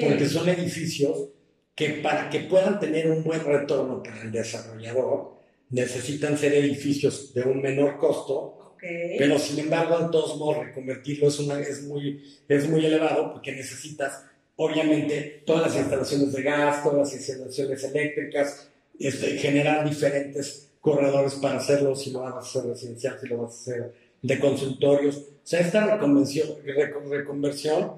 porque 0.00 0.26
son 0.26 0.48
edificios 0.48 1.28
que 1.74 1.88
para 1.94 2.30
que 2.30 2.40
puedan 2.40 2.78
tener 2.78 3.10
un 3.10 3.24
buen 3.24 3.44
retorno 3.44 4.02
para 4.02 4.22
el 4.22 4.30
desarrollador 4.30 5.34
necesitan 5.70 6.38
ser 6.38 6.54
edificios 6.54 7.34
de 7.34 7.42
un 7.42 7.60
menor 7.60 7.98
costo, 7.98 8.76
pero 9.18 9.38
sin 9.38 9.58
embargo 9.58 9.98
de 9.98 10.08
todos 10.12 10.36
modos 10.38 10.66
reconvertirlo 10.66 11.26
es, 11.28 11.38
una, 11.40 11.58
es, 11.58 11.82
muy, 11.82 12.22
es 12.48 12.68
muy 12.68 12.84
elevado 12.86 13.32
porque 13.32 13.50
necesitas 13.52 14.22
obviamente 14.56 15.42
todas 15.46 15.62
las 15.68 15.76
instalaciones 15.76 16.32
de 16.32 16.42
gas, 16.42 16.82
todas 16.82 16.98
las 16.98 17.12
instalaciones 17.14 17.84
eléctricas, 17.84 18.68
este, 18.98 19.38
generar 19.38 19.88
diferentes 19.88 20.68
corredores 20.80 21.34
para 21.34 21.58
hacerlo, 21.58 21.96
si 21.96 22.10
lo 22.12 22.20
vas 22.20 22.34
a 22.34 22.38
hacer 22.38 22.64
residencial, 22.70 23.18
si 23.20 23.26
lo 23.28 23.38
vas 23.38 23.52
a 23.54 23.60
hacer 23.60 23.94
de 24.22 24.38
consultorios. 24.38 25.16
O 25.16 25.22
sea, 25.42 25.60
esta 25.60 25.84
reconversión, 25.94 26.48
recon- 26.64 27.08
reconversión 27.08 27.92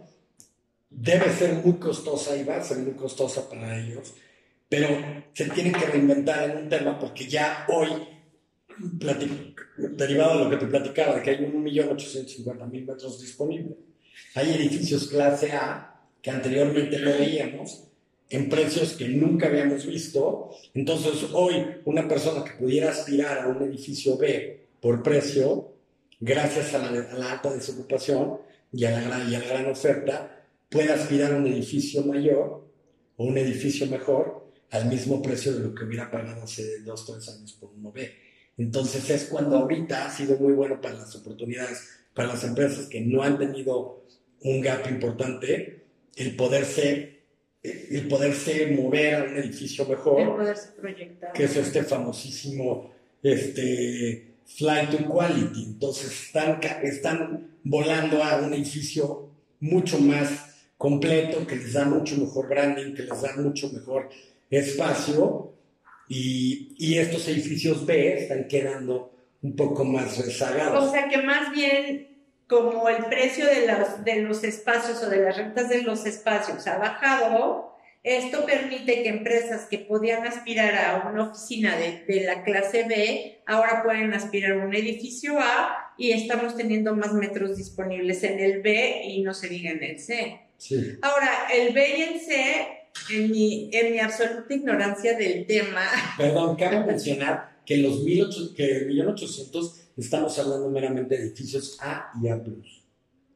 debe 0.90 1.30
ser 1.30 1.52
muy 1.54 1.74
costosa 1.74 2.36
y 2.36 2.44
va 2.44 2.56
a 2.56 2.62
ser 2.62 2.78
muy 2.78 2.94
costosa 2.94 3.48
para 3.48 3.78
ellos, 3.78 4.14
pero 4.68 4.88
se 5.34 5.44
tienen 5.50 5.72
que 5.72 5.84
reinventar 5.86 6.50
en 6.50 6.56
un 6.58 6.68
tema 6.68 6.98
porque 6.98 7.26
ya 7.26 7.66
hoy, 7.68 7.88
derivado 9.76 10.38
de 10.38 10.44
lo 10.44 10.50
que 10.50 10.56
te 10.56 10.66
platicaba, 10.66 11.16
de 11.16 11.22
que 11.22 11.30
hay 11.30 11.38
1.850.000 11.38 12.86
metros 12.86 13.20
disponibles, 13.20 13.76
hay 14.34 14.54
edificios 14.54 15.08
clase 15.08 15.52
A 15.52 15.95
que 16.26 16.32
anteriormente 16.32 16.98
no 16.98 17.12
veíamos 17.12 17.84
en 18.30 18.48
precios 18.48 18.94
que 18.94 19.06
nunca 19.06 19.46
habíamos 19.46 19.86
visto. 19.86 20.50
Entonces 20.74 21.28
hoy 21.32 21.54
una 21.84 22.08
persona 22.08 22.42
que 22.42 22.50
pudiera 22.58 22.90
aspirar 22.90 23.38
a 23.38 23.46
un 23.46 23.62
edificio 23.62 24.18
B 24.18 24.66
por 24.80 25.04
precio, 25.04 25.72
gracias 26.18 26.74
a 26.74 26.78
la, 26.78 26.88
a 26.88 27.14
la 27.16 27.30
alta 27.30 27.54
desocupación 27.54 28.38
y 28.72 28.86
a 28.86 28.90
la, 28.90 29.30
y 29.30 29.36
a 29.36 29.38
la 29.38 29.46
gran 29.46 29.66
oferta, 29.66 30.44
puede 30.68 30.92
aspirar 30.92 31.32
a 31.32 31.36
un 31.36 31.46
edificio 31.46 32.02
mayor 32.02 32.68
o 33.16 33.24
un 33.24 33.38
edificio 33.38 33.86
mejor 33.86 34.50
al 34.72 34.86
mismo 34.86 35.22
precio 35.22 35.52
de 35.54 35.60
lo 35.60 35.76
que 35.76 35.84
hubiera 35.84 36.10
pagado 36.10 36.42
hace 36.42 36.80
dos, 36.80 37.06
tres 37.06 37.28
años 37.28 37.52
por 37.52 37.70
uno 37.70 37.92
B. 37.92 38.12
Entonces 38.58 39.08
es 39.10 39.26
cuando 39.26 39.58
ahorita 39.58 40.06
ha 40.06 40.10
sido 40.10 40.36
muy 40.38 40.54
bueno 40.54 40.80
para 40.80 40.94
las 40.94 41.14
oportunidades, 41.14 41.88
para 42.14 42.30
las 42.30 42.42
empresas 42.42 42.86
que 42.86 43.00
no 43.00 43.22
han 43.22 43.38
tenido 43.38 44.02
un 44.40 44.60
gap 44.60 44.90
importante, 44.90 45.85
el 46.16 46.34
poderse, 46.34 47.20
el 47.62 48.08
poderse 48.08 48.66
mover 48.68 49.14
a 49.14 49.24
un 49.24 49.36
edificio 49.36 49.84
El 49.84 49.90
mejor, 49.90 50.36
poderse 50.36 50.72
proyectar. 50.72 51.32
que 51.32 51.44
es 51.44 51.56
este 51.56 51.84
famosísimo 51.84 52.92
este, 53.22 54.34
flight 54.46 54.90
to 54.90 55.04
quality. 55.08 55.64
Entonces 55.64 56.10
están, 56.10 56.60
están 56.82 57.50
volando 57.62 58.22
a 58.24 58.36
un 58.38 58.54
edificio 58.54 59.30
mucho 59.60 59.98
más 59.98 60.54
completo, 60.78 61.46
que 61.46 61.56
les 61.56 61.72
da 61.72 61.84
mucho 61.84 62.16
mejor 62.16 62.48
branding, 62.48 62.94
que 62.94 63.02
les 63.04 63.20
da 63.22 63.36
mucho 63.36 63.70
mejor 63.70 64.08
espacio. 64.50 65.52
Y, 66.08 66.74
y 66.78 66.98
estos 66.98 67.26
edificios 67.28 67.84
B 67.84 68.14
están 68.22 68.46
quedando 68.46 69.12
un 69.42 69.56
poco 69.56 69.84
más 69.84 70.18
O 70.18 70.22
rezagados. 70.22 70.92
sea 70.92 71.08
que 71.08 71.18
más 71.18 71.52
bien 71.52 72.15
como 72.48 72.88
el 72.88 73.04
precio 73.06 73.46
de 73.46 73.66
los, 73.66 74.04
de 74.04 74.22
los 74.22 74.44
espacios 74.44 75.02
o 75.02 75.10
de 75.10 75.18
las 75.18 75.36
rentas 75.36 75.68
de 75.68 75.82
los 75.82 76.06
espacios 76.06 76.66
ha 76.66 76.78
bajado, 76.78 77.76
esto 78.04 78.46
permite 78.46 79.02
que 79.02 79.08
empresas 79.08 79.66
que 79.68 79.78
podían 79.78 80.24
aspirar 80.24 80.76
a 80.76 81.10
una 81.10 81.24
oficina 81.24 81.76
de, 81.76 82.04
de 82.06 82.24
la 82.24 82.44
clase 82.44 82.84
B, 82.84 83.40
ahora 83.46 83.82
pueden 83.82 84.14
aspirar 84.14 84.52
a 84.52 84.64
un 84.64 84.74
edificio 84.74 85.40
A 85.40 85.92
y 85.98 86.12
estamos 86.12 86.56
teniendo 86.56 86.94
más 86.94 87.12
metros 87.14 87.56
disponibles 87.56 88.22
en 88.22 88.38
el 88.38 88.62
B 88.62 89.02
y 89.04 89.22
no 89.22 89.34
se 89.34 89.48
diga 89.48 89.72
en 89.72 89.82
el 89.82 89.98
C. 89.98 90.40
Sí. 90.56 90.98
Ahora, 91.02 91.48
el 91.52 91.74
B 91.74 91.98
y 91.98 92.02
el 92.02 92.20
C, 92.20 92.66
en 93.10 93.30
mi, 93.30 93.70
en 93.72 93.92
mi 93.92 93.98
absoluta 93.98 94.54
ignorancia 94.54 95.16
del 95.16 95.44
tema, 95.44 95.84
Perdón, 96.16 96.54
cabe 96.54 96.84
mencionar 96.84 97.56
que 97.66 97.78
los 97.78 98.04
1800, 98.04 98.54
que 98.54 98.64
el 98.64 98.86
1800 98.86 99.85
estamos 99.96 100.38
hablando 100.38 100.68
meramente 100.70 101.16
de 101.16 101.22
edificios 101.24 101.78
A 101.80 102.10
y 102.22 102.28
A+. 102.28 102.40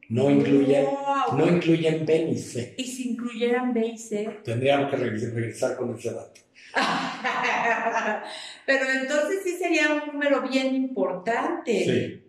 No 0.08 0.28
incluyen, 0.30 0.84
¡Wow! 0.86 1.38
no 1.38 1.46
incluyen 1.48 2.04
B 2.04 2.24
ni 2.26 2.36
C. 2.38 2.74
y 2.76 2.84
si 2.84 3.10
incluyeran 3.10 3.72
B 3.72 3.86
y 3.94 3.96
C, 3.98 4.38
Tendríamos 4.44 4.90
que 4.90 4.96
re- 4.96 5.10
regresar 5.10 5.76
con 5.76 5.96
ese 5.96 6.12
dato. 6.12 6.40
Pero 8.66 8.84
entonces 8.90 9.40
sí 9.44 9.56
sería 9.56 9.92
un 9.92 10.12
número 10.12 10.42
bien 10.48 10.74
importante. 10.74 11.84
Sí. 11.84 12.26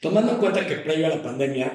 Tomando 0.00 0.32
en 0.32 0.38
cuenta 0.38 0.66
que 0.66 0.76
previo 0.76 1.06
a 1.06 1.10
la 1.10 1.22
pandemia, 1.22 1.72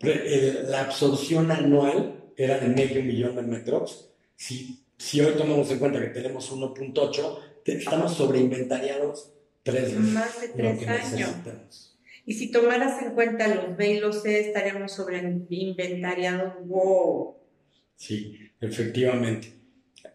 eh, 0.00 0.62
la 0.68 0.82
absorción 0.82 1.50
anual 1.50 2.24
era 2.36 2.58
de 2.58 2.68
medio 2.68 3.02
millón 3.02 3.34
de 3.36 3.42
metros. 3.42 4.10
Si, 4.36 4.84
si 4.96 5.20
hoy 5.20 5.34
tomamos 5.36 5.70
en 5.70 5.78
cuenta 5.80 6.00
que 6.00 6.08
tenemos 6.08 6.52
1.8, 6.52 7.38
te- 7.64 7.78
estamos 7.78 8.14
sobreinventariados 8.14 9.32
tres 9.62 9.94
Más 9.98 10.40
de 10.40 10.48
tres 10.48 10.88
años. 10.88 11.96
Y 12.24 12.34
si 12.34 12.50
tomaras 12.52 13.02
en 13.02 13.14
cuenta 13.14 13.48
los 13.48 13.76
B 13.76 13.94
y 13.94 14.00
los 14.00 14.22
C, 14.22 14.40
estaríamos 14.40 14.92
sobre 14.92 15.18
inventariados. 15.50 16.54
Wow. 16.66 17.34
Sí, 17.96 18.38
efectivamente. 18.60 19.52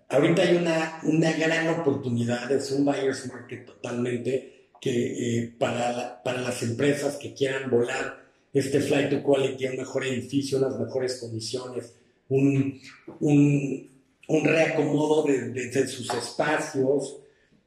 Ahorita 0.10 0.42
hay 0.44 0.56
una, 0.56 1.02
una 1.04 1.34
gran 1.34 1.68
oportunidad, 1.80 2.50
es 2.52 2.72
un 2.72 2.86
buyer's 2.86 3.28
market 3.28 3.66
totalmente, 3.66 4.70
que 4.80 5.40
eh, 5.44 5.54
para, 5.60 5.92
la- 5.92 6.24
para 6.24 6.42
las 6.42 6.64
empresas 6.64 7.18
que 7.18 7.34
quieran 7.34 7.70
volar 7.70 8.26
este 8.54 8.80
flight 8.80 9.10
to 9.10 9.22
quality, 9.22 9.66
un 9.68 9.78
mejor 9.78 10.06
edificio, 10.06 10.60
unas 10.60 10.80
mejores 10.80 11.18
condiciones, 11.20 11.94
un, 12.30 12.80
un, 13.20 13.90
un 14.30 14.44
reacomodo 14.46 15.24
de, 15.24 15.50
de- 15.50 15.70
de 15.72 15.88
sus 15.88 16.10
espacios. 16.14 17.18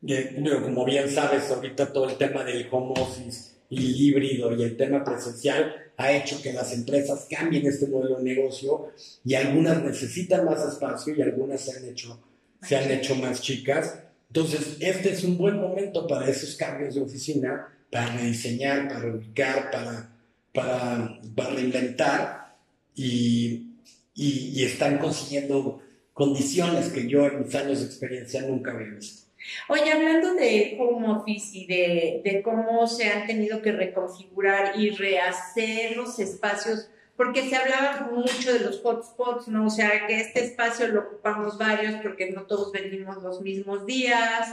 Como 0.00 0.84
bien 0.84 1.10
sabes, 1.10 1.50
ahorita 1.50 1.92
todo 1.92 2.08
el 2.08 2.16
tema 2.16 2.42
del 2.42 2.66
home 2.70 2.94
office 2.98 3.50
y 3.68 4.08
híbrido 4.08 4.56
y 4.56 4.62
el 4.62 4.76
tema 4.76 5.04
presencial 5.04 5.74
ha 5.96 6.12
hecho 6.12 6.40
que 6.40 6.52
las 6.54 6.72
empresas 6.72 7.26
cambien 7.28 7.66
este 7.66 7.86
modelo 7.86 8.16
de 8.16 8.24
negocio 8.24 8.92
y 9.24 9.34
algunas 9.34 9.82
necesitan 9.82 10.46
más 10.46 10.66
espacio 10.66 11.14
y 11.14 11.20
algunas 11.20 11.60
se 11.60 11.76
han 11.76 11.84
hecho, 11.84 12.18
se 12.62 12.76
han 12.76 12.90
hecho 12.90 13.14
más 13.16 13.42
chicas. 13.42 14.00
Entonces, 14.28 14.78
este 14.80 15.10
es 15.12 15.22
un 15.24 15.36
buen 15.36 15.60
momento 15.60 16.06
para 16.06 16.28
esos 16.28 16.56
cambios 16.56 16.94
de 16.94 17.02
oficina, 17.02 17.68
para 17.90 18.16
rediseñar, 18.16 18.88
para 18.88 19.14
ubicar, 19.14 19.70
para, 19.70 20.16
para, 20.54 21.20
para 21.36 21.50
reinventar 21.50 22.56
y, 22.94 23.74
y, 24.14 24.64
están 24.64 24.98
consiguiendo 24.98 25.82
condiciones 26.14 26.88
que 26.88 27.06
yo 27.06 27.26
en 27.26 27.44
mis 27.44 27.54
años 27.54 27.80
de 27.80 27.86
experiencia 27.86 28.42
nunca 28.42 28.72
había 28.72 28.94
visto. 28.94 29.29
Oye, 29.68 29.92
hablando 29.92 30.34
de 30.34 30.76
home 30.78 31.08
office 31.08 31.56
y 31.56 31.66
de, 31.66 32.20
de, 32.24 32.42
cómo 32.42 32.86
se 32.86 33.10
han 33.10 33.26
tenido 33.26 33.62
que 33.62 33.72
reconfigurar 33.72 34.78
y 34.78 34.90
rehacer 34.90 35.96
los 35.96 36.18
espacios, 36.18 36.90
porque 37.16 37.48
se 37.48 37.56
hablaba 37.56 38.10
mucho 38.12 38.52
de 38.52 38.60
los 38.60 38.80
hotspots, 38.84 39.48
¿no? 39.48 39.66
O 39.66 39.70
sea, 39.70 40.06
que 40.06 40.20
este 40.20 40.44
espacio 40.44 40.88
lo 40.88 41.00
ocupamos 41.00 41.58
varios 41.58 41.94
porque 42.02 42.30
no 42.30 42.42
todos 42.42 42.72
venimos 42.72 43.22
los 43.22 43.40
mismos 43.40 43.86
días. 43.86 44.48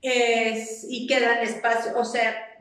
Es, 0.00 0.86
y 0.88 1.08
quedan 1.08 1.38
espacios, 1.42 1.92
o 1.96 2.04
sea, 2.04 2.56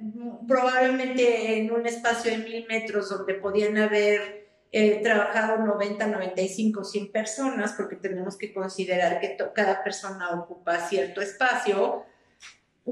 probablemente 0.47 1.59
en 1.59 1.71
un 1.71 1.85
espacio 1.85 2.31
de 2.31 2.39
mil 2.39 2.65
metros 2.67 3.09
donde 3.09 3.35
podían 3.35 3.77
haber 3.77 4.46
he 4.71 5.01
trabajado 5.01 5.65
90, 5.65 6.07
95, 6.07 6.83
100 6.83 7.11
personas, 7.11 7.73
porque 7.73 7.95
tenemos 7.95 8.37
que 8.37 8.53
considerar 8.53 9.19
que 9.19 9.37
cada 9.53 9.83
persona 9.83 10.31
ocupa 10.31 10.87
cierto 10.87 11.21
espacio. 11.21 12.03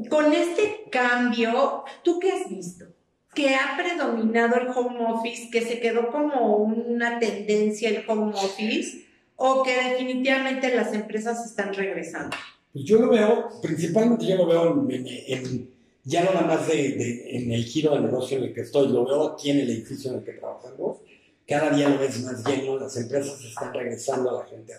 Con 0.10 0.34
este 0.34 0.86
cambio, 0.92 1.84
¿tú 2.04 2.20
qué 2.20 2.32
has 2.32 2.50
visto? 2.50 2.86
¿Que 3.34 3.56
ha 3.56 3.76
predominado 3.78 4.56
el 4.56 4.68
home 4.70 5.06
office, 5.08 5.50
que 5.52 5.62
se 5.62 5.80
quedó 5.80 6.12
como 6.12 6.58
una 6.58 7.20
tendencia 7.20 7.90
el 7.90 8.04
home 8.08 8.34
office, 8.34 9.06
o 9.36 9.64
que 9.64 9.76
definitivamente 9.90 10.74
las 10.74 10.94
empresas 10.94 11.46
están 11.46 11.74
regresando? 11.74 12.36
Pues 12.72 12.86
yo 12.86 13.00
lo 13.00 13.10
veo, 13.10 13.50
principalmente 13.62 14.26
yo 14.26 14.36
lo 14.38 14.48
veo 14.48 14.88
en, 14.90 15.70
ya 16.04 16.24
no 16.24 16.34
nada 16.34 16.46
más 16.46 16.68
de, 16.68 17.38
en 17.38 17.52
el 17.52 17.64
giro 17.66 17.96
de 17.96 18.02
negocio 18.02 18.38
en 18.38 18.46
el 18.46 18.54
que 18.54 18.62
estoy, 18.62 18.90
lo 18.90 19.06
veo 19.06 19.28
aquí 19.28 19.52
en 19.52 19.60
el 19.60 19.70
edificio 19.70 20.12
en 20.12 20.18
el 20.18 20.24
que 20.24 20.34
trabajamos 20.34 20.98
cada 21.48 21.70
día 21.70 21.90
lo 21.90 22.00
ves 22.00 22.22
más 22.24 22.44
lleno, 22.44 22.78
las 22.80 22.96
empresas 22.98 23.44
están 23.44 23.74
regresando 23.74 24.30
a 24.30 24.44
la 24.44 24.50
gente 24.50 24.74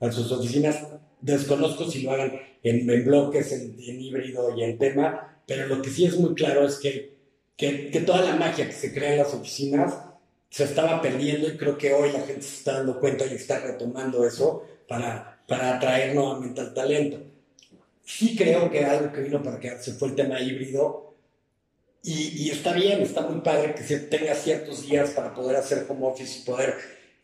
a, 0.00 0.12
sus 0.12 0.30
oficinas. 0.30 0.86
Desconozco 1.20 1.88
si 1.90 2.02
lo 2.02 2.12
hagan 2.12 2.40
en, 2.62 3.04
bloques, 3.04 3.52
en, 3.52 3.76
híbrido 3.78 4.56
y 4.56 4.62
en 4.64 4.78
tema, 4.78 5.40
pero 5.46 5.66
lo 5.66 5.82
que 5.82 5.90
sí 5.90 6.04
es 6.04 6.18
muy 6.18 6.34
claro 6.34 6.64
es 6.66 6.76
que, 6.76 7.16
que, 7.56 7.90
que, 7.90 8.00
toda 8.00 8.22
la 8.22 8.36
magia 8.36 8.66
que 8.66 8.72
se 8.72 8.92
crea 8.92 9.12
en 9.12 9.18
las 9.18 9.34
oficinas 9.34 9.94
se 10.48 10.64
estaba 10.64 11.00
perdiendo 11.00 11.48
y 11.48 11.56
creo 11.56 11.78
que 11.78 11.92
hoy 11.94 12.12
la 12.12 12.20
gente 12.20 12.42
se 12.42 12.56
está 12.56 12.74
dando 12.74 13.00
cuenta 13.00 13.26
y 13.26 13.34
está 13.34 13.60
retomando 13.60 14.26
eso 14.26 14.64
para, 14.86 15.42
para 15.48 15.76
atraer 15.76 16.14
nuevamente 16.14 16.60
al 16.60 16.74
talento. 16.74 17.18
Sí 18.04 18.36
creo 18.36 18.70
que 18.70 18.84
algo 18.84 19.12
que 19.12 19.22
vino 19.22 19.42
para 19.42 19.58
quedarse 19.58 19.92
fue 19.94 20.08
el 20.08 20.14
tema 20.14 20.40
híbrido 20.40 21.11
y, 22.04 22.50
está 22.50 22.72
bien, 22.72 23.00
está 23.00 23.22
muy 23.22 23.42
padre 23.42 23.74
que 23.76 23.84
se 23.84 23.98
tenga 24.00 24.34
ciertos 24.34 24.88
días 24.88 25.10
para 25.10 25.32
poder 25.34 25.56
hacer 25.56 25.86
home 25.88 26.06
office 26.06 26.40
y 26.40 26.44
poder, 26.44 26.74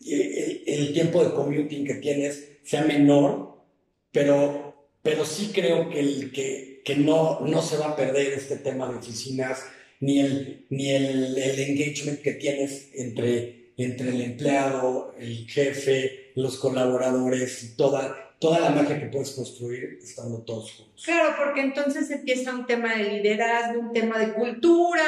eh, 0.07 0.63
el, 0.67 0.93
tiempo 0.93 1.25
de 1.25 1.33
commuting 1.33 1.85
que 1.85 1.95
tienes 1.95 2.59
sea 2.63 2.83
menor, 2.83 3.65
pero, 4.13 4.89
pero 5.03 5.25
sí 5.25 5.51
creo 5.53 5.91
que, 5.91 6.31
que, 6.31 6.83
que 6.85 6.97
no, 6.97 7.41
no 7.41 7.61
se 7.61 7.77
va 7.77 7.89
a 7.89 7.97
perder 7.97 8.35
este 8.35 8.57
tema 8.57 8.89
de 8.89 8.97
oficinas, 8.99 9.65
ni 9.99 10.21
el, 10.21 10.67
ni 10.71 10.91
el, 10.91 11.37
el 11.37 11.59
engagement 11.59 12.21
que 12.21 12.35
tienes 12.35 12.91
entre, 12.95 13.73
entre 13.77 14.11
el 14.11 14.21
empleado, 14.21 15.13
el 15.19 15.49
jefe, 15.49 16.31
los 16.37 16.57
colaboradores 16.57 17.65
y 17.65 17.77
toda, 17.77 18.28
toda 18.39 18.61
la 18.61 18.71
magia 18.71 19.01
que 19.01 19.07
puedes 19.07 19.33
construir 19.33 19.99
estando 20.03 20.39
todos 20.43 20.73
juntos. 20.73 21.05
Claro, 21.05 21.35
porque 21.37 21.61
entonces 21.61 22.11
empieza 22.11 22.55
un 22.55 22.67
tema 22.67 22.95
de 22.95 23.05
liderazgo, 23.05 23.81
un 23.81 23.93
tema 23.93 24.19
de 24.19 24.33
cultura 24.33 25.03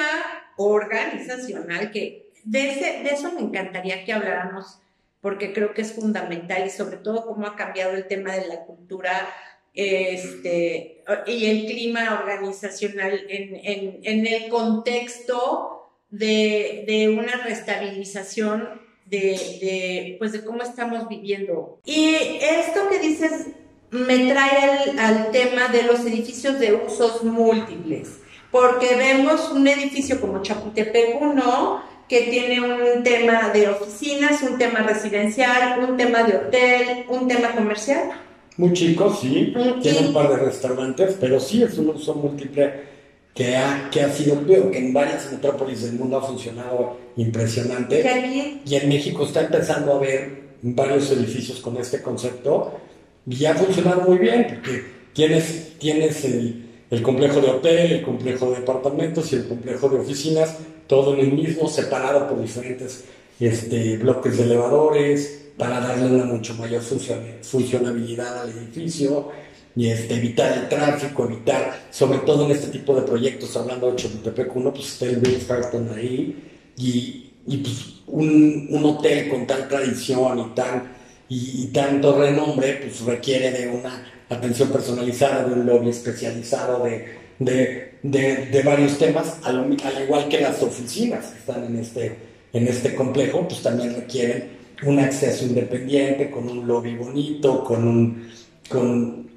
organizacional, 0.56 1.90
que 1.90 2.30
de, 2.44 2.70
ese, 2.70 3.02
de 3.02 3.10
eso 3.10 3.32
me 3.32 3.40
encantaría 3.40 4.04
que 4.04 4.12
habláramos, 4.12 4.80
porque 5.20 5.52
creo 5.52 5.74
que 5.74 5.82
es 5.82 5.92
fundamental 5.92 6.66
y 6.66 6.70
sobre 6.70 6.96
todo 6.96 7.26
cómo 7.26 7.46
ha 7.46 7.56
cambiado 7.56 7.92
el 7.92 8.06
tema 8.06 8.34
de 8.34 8.48
la 8.48 8.64
cultura 8.64 9.28
este, 9.74 11.04
y 11.26 11.46
el 11.46 11.66
clima 11.66 12.18
organizacional 12.20 13.26
en, 13.28 13.54
en, 13.54 14.00
en 14.02 14.26
el 14.26 14.48
contexto 14.48 15.90
de, 16.10 16.84
de 16.86 17.08
una 17.08 17.44
restabilización 17.44 18.89
de, 19.10 20.16
pues 20.18 20.32
de 20.32 20.44
cómo 20.44 20.62
estamos 20.62 21.08
viviendo. 21.08 21.80
Y 21.84 22.14
esto 22.40 22.88
que 22.90 22.98
dices 23.00 23.48
me 23.90 24.30
trae 24.30 24.98
al, 24.98 25.30
tema 25.32 25.68
de 25.68 25.82
los 25.82 26.00
edificios 26.00 26.58
de 26.60 26.74
usos 26.74 27.24
múltiples, 27.24 28.20
porque 28.50 28.94
vemos 28.94 29.50
un 29.50 29.66
edificio 29.66 30.20
como 30.20 30.42
Chapultepec 30.42 31.20
1 31.20 31.90
que 32.08 32.22
tiene 32.22 32.60
un 32.60 33.02
tema 33.04 33.50
de 33.50 33.68
oficinas, 33.68 34.42
un 34.42 34.58
tema 34.58 34.80
residencial, 34.80 35.78
un 35.88 35.96
tema 35.96 36.24
de 36.24 36.36
hotel, 36.36 37.04
un 37.08 37.28
tema 37.28 37.52
comercial. 37.52 38.10
Muy 38.56 38.72
chico, 38.72 39.14
sí, 39.14 39.54
tiene 39.80 40.08
un 40.08 40.12
par 40.12 40.28
de 40.28 40.36
restaurantes, 40.36 41.16
pero 41.20 41.38
sí 41.38 41.62
es 41.62 41.78
un 41.78 41.90
uso 41.90 42.14
múltiple 42.14 42.89
que 43.34 43.56
ha, 43.56 43.88
que 43.90 44.02
ha 44.02 44.12
sido, 44.12 44.44
que 44.46 44.78
en 44.78 44.92
varias 44.92 45.30
metrópolis 45.32 45.82
del 45.82 45.92
mundo 45.94 46.18
ha 46.18 46.22
funcionado 46.22 46.98
impresionante. 47.16 48.60
Y 48.64 48.74
en 48.74 48.88
México 48.88 49.24
está 49.24 49.42
empezando 49.42 49.94
a 49.94 49.98
ver 49.98 50.40
varios 50.62 51.10
edificios 51.10 51.60
con 51.60 51.76
este 51.76 52.02
concepto 52.02 52.80
y 53.26 53.44
ha 53.44 53.54
funcionado 53.54 54.02
muy 54.02 54.18
bien 54.18 54.46
porque 54.48 54.84
tienes, 55.12 55.78
tienes 55.78 56.24
el, 56.24 56.66
el 56.90 57.02
complejo 57.02 57.40
de 57.40 57.48
hotel, 57.48 57.92
el 57.92 58.02
complejo 58.02 58.50
de 58.50 58.60
departamentos 58.60 59.32
y 59.32 59.36
el 59.36 59.48
complejo 59.48 59.88
de 59.88 60.00
oficinas, 60.00 60.56
todo 60.86 61.14
en 61.14 61.20
el 61.20 61.32
mismo, 61.32 61.68
separado 61.68 62.28
por 62.28 62.40
diferentes 62.40 63.04
este, 63.38 63.96
bloques 63.96 64.36
de 64.36 64.44
elevadores 64.44 65.46
para 65.56 65.80
darle 65.80 66.06
una 66.06 66.24
mucho 66.24 66.54
mayor 66.54 66.82
funcionabilidad 66.82 68.42
al 68.42 68.50
edificio 68.50 69.28
y 69.76 69.88
este, 69.88 70.14
evitar 70.14 70.52
el 70.58 70.68
tráfico, 70.68 71.24
evitar, 71.24 71.86
sobre 71.90 72.18
todo 72.20 72.46
en 72.46 72.52
este 72.52 72.68
tipo 72.68 72.94
de 72.94 73.02
proyectos, 73.02 73.56
hablando 73.56 73.90
de 73.90 73.96
Chapultepec 73.96 74.54
1, 74.54 74.72
pues 74.72 74.86
está 74.92 75.06
el 75.06 75.20
Ritz 75.20 75.46
Carlton 75.46 75.90
ahí, 75.96 76.36
y, 76.76 77.30
y 77.46 77.56
pues 77.58 78.02
un, 78.06 78.68
un, 78.70 78.84
hotel 78.84 79.28
con 79.28 79.46
tal 79.46 79.68
tradición 79.68 80.38
y 80.38 80.54
tan, 80.54 80.92
y, 81.28 81.66
tanto 81.68 82.18
renombre, 82.18 82.80
pues 82.82 83.00
requiere 83.02 83.52
de 83.52 83.68
una 83.68 84.04
atención 84.28 84.70
personalizada, 84.70 85.44
de 85.44 85.54
un 85.54 85.66
lobby 85.66 85.90
especializado, 85.90 86.84
de, 86.84 87.20
de, 87.38 88.46
de, 88.50 88.62
varios 88.62 88.98
temas, 88.98 89.38
al, 89.44 89.60
al, 89.60 90.02
igual 90.02 90.28
que 90.28 90.40
las 90.40 90.60
oficinas 90.62 91.26
que 91.26 91.38
están 91.38 91.64
en 91.64 91.76
este, 91.76 92.16
en 92.52 92.66
este 92.66 92.94
complejo, 92.96 93.46
pues 93.46 93.62
también 93.62 93.94
requieren 93.94 94.58
un 94.84 94.98
acceso 94.98 95.44
independiente, 95.44 96.30
con 96.30 96.48
un 96.48 96.66
lobby 96.66 96.96
bonito, 96.96 97.62
con 97.62 97.86
un... 97.86 98.30
Con, 98.68 99.29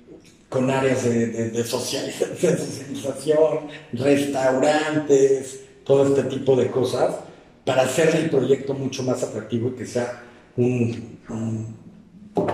con 0.53 0.69
áreas 0.69 1.03
de, 1.09 1.63
socialización, 1.65 3.67
restaurantes, 3.91 5.61
todo 5.83 6.07
este 6.07 6.23
tipo 6.29 6.55
de 6.55 6.69
cosas, 6.69 7.15
para 7.65 7.81
hacer 7.81 8.15
el 8.15 8.29
proyecto 8.29 8.75
mucho 8.75 9.03
más 9.03 9.23
atractivo 9.23 9.69
y 9.69 9.71
que 9.71 9.85
sea 9.85 10.21
un, 10.55 11.19
un, 11.27 11.75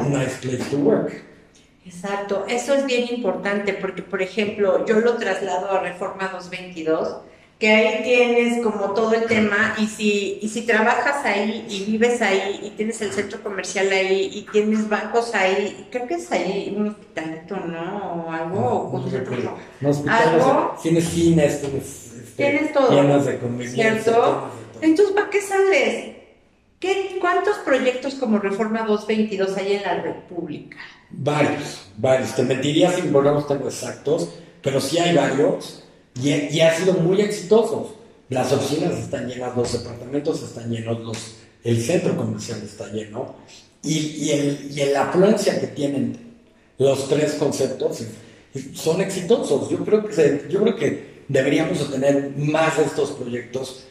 nice 0.10 0.38
place 0.42 0.64
to 0.72 0.78
work. 0.78 1.26
Exacto, 1.86 2.46
eso 2.48 2.74
es 2.74 2.86
bien 2.86 3.14
importante 3.14 3.74
porque, 3.74 4.02
por 4.02 4.22
ejemplo, 4.22 4.86
yo 4.86 5.00
lo 5.00 5.16
traslado 5.16 5.72
a 5.72 5.82
Reforma 5.82 6.30
222 6.30 7.18
que 7.60 7.70
ahí 7.70 8.04
tienes 8.04 8.64
como 8.64 8.94
todo 8.94 9.14
el 9.14 9.26
tema 9.26 9.76
y 9.78 9.88
si, 9.88 10.40
y 10.42 10.48
si 10.48 10.62
trabajas 10.62 11.26
ahí 11.26 11.66
y 11.70 11.84
vives 11.84 12.22
ahí 12.22 12.62
y 12.64 12.70
tienes 12.70 13.02
el 13.02 13.12
centro 13.12 13.44
comercial 13.44 13.92
ahí 13.92 14.32
y 14.34 14.44
tienes 14.50 14.88
bancos 14.88 15.36
ahí, 15.36 15.88
creo 15.92 16.08
que 16.08 16.14
es 16.14 16.32
ahí 16.32 16.74
un 16.76 16.88
hospitalito, 16.88 17.58
¿no? 17.58 18.28
O 18.28 18.32
algo. 18.32 19.02
No, 19.82 19.92
no, 19.92 20.12
¿Algo? 20.12 20.78
tienes 20.82 21.04
cines, 21.10 21.60
tienes, 21.60 22.14
este, 22.16 22.32
tienes 22.38 22.72
todo. 22.72 22.88
Tienes 22.88 23.26
de. 23.26 23.68
¿Cierto? 23.68 24.52
Entonces, 24.80 25.14
¿para 25.14 25.30
qué 25.30 25.42
sales? 25.42 26.16
¿Qué, 26.80 27.18
¿Cuántos 27.20 27.58
proyectos 27.58 28.16
como 28.16 28.40
Reforma 28.40 28.84
222 28.84 29.58
hay 29.58 29.74
en 29.74 29.82
la 29.82 29.96
República? 29.96 30.78
Varios, 31.10 31.92
varios. 31.98 32.34
Te 32.34 32.44
mentiría 32.44 32.90
si 32.94 33.02
los 33.02 33.48
tengo 33.50 33.68
exactos, 33.68 34.30
pero 34.62 34.80
sí 34.80 34.98
hay 34.98 35.14
varios 35.14 35.84
y, 36.22 36.60
ha 36.62 36.76
sido 36.76 36.94
muy 36.94 37.22
exitoso. 37.22 37.96
Las 38.30 38.52
oficinas 38.52 38.94
están 38.98 39.28
llenas, 39.28 39.56
los 39.56 39.72
departamentos 39.74 40.44
están 40.44 40.70
llenos, 40.70 41.00
los, 41.00 41.36
el 41.64 41.82
centro 41.82 42.16
comercial 42.16 42.62
está 42.64 42.88
lleno. 42.92 43.36
Y, 43.82 43.98
y, 43.98 44.32
el, 44.32 44.72
y 44.72 44.86
la 44.92 45.10
afluencia 45.10 45.60
que 45.60 45.68
tienen 45.68 46.30
los 46.78 47.08
tres 47.10 47.34
conceptos 47.34 48.04
son 48.74 49.02
exitosos. 49.02 49.70
Yo 49.70 49.84
creo 49.84 50.06
que, 50.06 50.46
yo 50.50 50.62
creo 50.62 50.76
que 50.76 51.24
deberíamos 51.28 51.80
de 51.80 51.98
tener 52.00 52.32
más 52.38 52.78
de 52.78 52.84
estos 52.84 53.12
proyectos. 53.12 53.86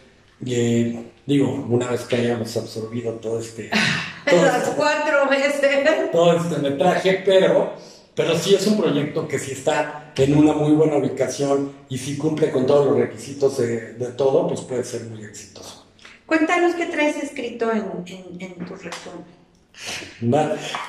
Eh, 0.46 1.04
digo, 1.26 1.66
una 1.68 1.90
vez 1.90 2.02
que 2.02 2.16
hayamos 2.16 2.57
absorbido 2.57 3.12
todo 3.14 3.40
este... 3.40 3.70
Todo 4.28 4.42
Las 4.42 4.62
este- 4.62 4.76
cuatro 4.76 5.28
veces. 5.31 6.11
todo 6.12 6.33
este 6.37 6.59
metraje, 6.59 7.22
pero, 7.24 7.72
pero 8.18 8.37
sí 8.37 8.52
es 8.52 8.66
un 8.66 8.76
proyecto 8.76 9.28
que 9.28 9.38
si 9.38 9.52
está 9.52 10.12
en 10.16 10.37
una 10.37 10.52
muy 10.52 10.72
buena 10.72 10.96
ubicación 10.96 11.72
y 11.88 11.98
si 11.98 12.16
cumple 12.16 12.50
con 12.50 12.66
todos 12.66 12.87
los 12.87 12.98
requisitos 12.98 13.59
de, 13.59 13.92
de 13.92 14.09
todo, 14.09 14.48
pues 14.48 14.62
puede 14.62 14.83
ser 14.83 15.04
muy 15.04 15.22
exitoso. 15.22 15.87
Cuéntanos 16.26 16.74
qué 16.74 16.87
traes 16.87 17.22
escrito 17.22 17.70
en, 17.70 17.85
en, 18.07 18.24
en 18.40 18.54
tu 18.66 18.74
resumen. 18.74 19.24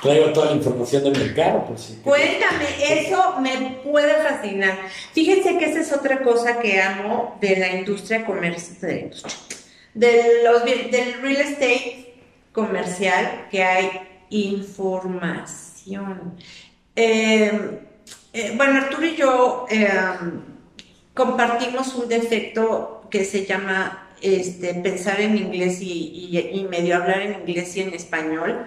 Traigo 0.02 0.32
toda 0.32 0.46
la 0.46 0.56
información 0.56 1.04
del 1.04 1.16
mercado, 1.16 1.66
por 1.66 1.78
si. 1.78 1.94
Cuéntame, 2.02 2.66
eso 2.80 3.38
me 3.40 3.78
puede 3.84 4.14
fascinar. 4.14 4.76
Fíjense 5.12 5.56
que 5.56 5.66
esa 5.66 5.82
es 5.82 5.92
otra 5.92 6.24
cosa 6.24 6.58
que 6.58 6.82
amo 6.82 7.38
de 7.40 7.58
la 7.58 7.76
industria 7.76 8.26
comercial, 8.26 9.12
de 9.94 10.42
los, 10.42 10.64
del 10.64 11.22
real 11.22 11.42
estate 11.42 12.12
comercial, 12.52 13.46
que 13.52 13.62
hay 13.62 13.88
información. 14.30 16.34
Eh, 17.02 17.50
eh, 18.34 18.52
bueno, 18.58 18.76
Arturo 18.78 19.06
y 19.06 19.16
yo 19.16 19.64
eh, 19.70 19.88
compartimos 21.14 21.94
un 21.94 22.08
defecto 22.10 23.06
que 23.10 23.24
se 23.24 23.46
llama 23.46 24.10
este, 24.20 24.74
pensar 24.74 25.18
en 25.18 25.38
inglés 25.38 25.80
y, 25.80 26.28
y- 26.30 26.58
y 26.60 26.64
medio 26.64 26.96
hablar 26.96 27.22
en 27.22 27.40
inglés 27.40 27.74
y 27.76 27.80
en 27.80 27.94
español. 27.94 28.66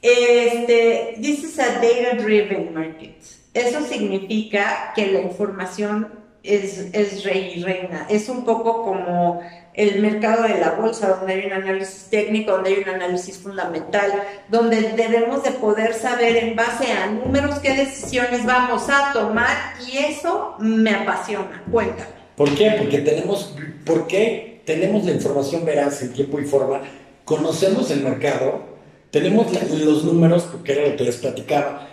Este, 0.00 1.16
this 1.20 1.42
is 1.42 1.58
a 1.58 1.80
data-driven 1.80 2.72
market. 2.72 3.16
Eso 3.52 3.84
significa 3.84 4.92
que 4.94 5.06
la 5.08 5.20
información 5.22 6.08
es, 6.44 6.78
es 6.92 7.24
rey 7.24 7.54
y 7.56 7.62
reina. 7.64 8.06
Es 8.08 8.28
un 8.28 8.44
poco 8.44 8.84
como 8.84 9.40
el 9.76 10.00
mercado 10.00 10.42
de 10.42 10.58
la 10.58 10.72
bolsa, 10.72 11.08
donde 11.08 11.34
hay 11.34 11.46
un 11.46 11.52
análisis 11.52 12.06
técnico, 12.10 12.52
donde 12.52 12.70
hay 12.70 12.82
un 12.82 12.88
análisis 12.88 13.38
fundamental, 13.38 14.10
donde 14.48 14.92
debemos 14.92 15.42
de 15.44 15.52
poder 15.52 15.94
saber 15.94 16.36
en 16.36 16.56
base 16.56 16.90
a 16.90 17.06
números 17.06 17.58
qué 17.60 17.76
decisiones 17.76 18.44
vamos 18.44 18.88
a 18.88 19.12
tomar 19.12 19.74
y 19.86 19.98
eso 19.98 20.56
me 20.58 20.90
apasiona. 20.90 21.62
Cuéntame. 21.70 22.16
¿Por 22.36 22.54
qué? 22.54 22.74
Porque 22.78 22.98
tenemos, 22.98 23.54
¿por 23.84 24.06
qué? 24.06 24.56
tenemos 24.66 25.04
la 25.04 25.12
información 25.12 25.64
veraz 25.64 26.02
en 26.02 26.12
tiempo 26.12 26.38
y 26.40 26.44
forma, 26.44 26.82
conocemos 27.24 27.90
el 27.90 28.02
mercado, 28.02 28.64
tenemos 29.10 29.46
los 29.70 30.04
números, 30.04 30.42
porque 30.50 30.72
era 30.72 30.88
lo 30.88 30.96
que 30.96 31.04
les 31.04 31.16
platicaba. 31.16 31.88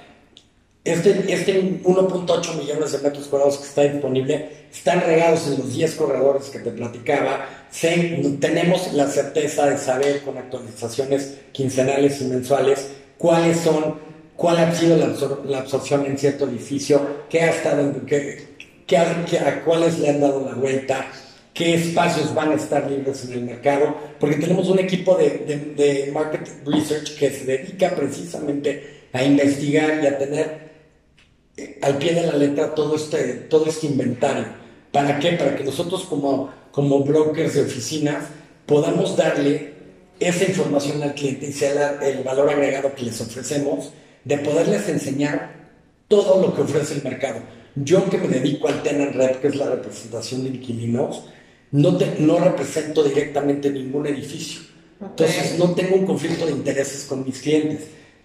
Este, 0.84 1.34
este 1.34 1.82
1.8 1.82 2.58
millones 2.58 2.92
de 2.92 2.98
metros 2.98 3.28
cuadrados 3.28 3.58
que 3.58 3.68
está 3.68 3.84
disponible 3.84 4.50
están 4.70 5.00
regados 5.02 5.48
en 5.48 5.60
los 5.60 5.74
10 5.74 5.96
corredores 5.96 6.50
que 6.50 6.60
te 6.60 6.72
platicaba. 6.72 7.48
Tenemos 8.42 8.92
la 8.94 9.08
certeza 9.08 9.70
de 9.70 9.78
saber 9.78 10.22
con 10.24 10.38
actualizaciones 10.38 11.36
quincenales 11.54 12.20
y 12.22 12.26
mensuales 12.26 12.90
cuáles 13.18 13.60
son, 13.62 13.96
cuál 14.36 14.58
ha 14.58 14.76
sido 14.76 14.98
la, 14.98 15.06
absor- 15.06 15.46
la 15.46 15.60
absorción 15.60 16.06
en 16.06 16.18
cierto 16.18 16.50
edificio, 16.50 17.00
qué 17.30 17.44
ha 17.44 17.52
estado, 17.52 17.90
a 19.46 19.64
cuáles 19.64 20.00
le 20.00 20.10
han 20.10 20.20
dado 20.20 20.46
la 20.46 20.56
vuelta, 20.56 21.08
qué 21.54 21.76
espacios 21.76 22.34
van 22.36 22.52
a 22.52 22.56
estar 22.56 22.92
libres 22.92 23.24
en 23.24 23.34
el 23.34 23.42
mercado, 23.44 23.96
porque 24.20 24.36
tenemos 24.36 24.68
un 24.68 24.80
equipo 24.80 25.16
de, 25.16 26.10
market 26.14 26.46
research 26.66 27.18
que 27.18 27.32
se 27.32 27.46
dedica 27.46 27.92
precisamente 27.96 29.06
a 29.14 29.24
investigar 29.24 30.04
y 30.04 30.08
a 30.08 30.18
tener 30.18 30.63
al 31.82 31.98
pie 31.98 32.14
de 32.14 32.28
la 32.28 32.36
letra 32.38 32.74
todo 32.74 32.96
este, 32.96 33.34
todo 33.50 33.66
este 33.68 33.88
inventario. 33.88 34.46
¿Para 34.92 35.20
qué? 35.20 35.34
Para 35.34 35.56
que 35.56 35.64
nosotros 35.64 36.04
como, 36.06 36.52
como 36.72 37.00
brokers 37.04 37.54
de 37.56 37.62
oficinas 37.62 38.26
podamos 38.66 39.16
darle 39.18 39.74
esa 40.20 40.46
información 40.46 41.02
al 41.04 41.14
cliente 41.16 41.48
y 41.48 41.54
sea 41.54 41.74
la- 41.74 42.08
el 42.08 42.24
valor 42.24 42.50
agregado 42.50 42.94
que 42.96 43.04
les 43.04 43.20
ofrecemos, 43.22 43.92
de 44.24 44.38
poderles 44.38 44.88
enseñar 44.88 45.72
todo 46.08 46.42
lo 46.42 46.56
que 46.56 46.62
ofrece 46.62 46.96
el 46.96 47.04
mercado. 47.04 47.40
Yo 47.76 48.08
que 48.10 48.18
me 48.20 48.28
dedico 48.28 48.68
al 48.68 48.84
tenant 48.84 49.16
rep, 49.16 49.42
que 49.42 49.48
es 49.48 49.56
la 49.56 49.70
representación 49.70 50.44
de 50.44 50.50
inquilinos, 50.52 51.24
no, 51.72 51.98
te- 51.98 52.16
no 52.20 52.38
represento 52.40 53.04
directamente 53.04 53.70
ningún 53.72 54.06
edificio. 54.08 54.62
Entonces 55.02 55.58
no 55.60 55.72
tengo 55.74 55.96
un 55.96 56.06
conflicto 56.06 56.46
de 56.46 56.52
intereses 56.52 57.04
con 57.06 57.26
mis 57.26 57.40
clientes. 57.42 57.82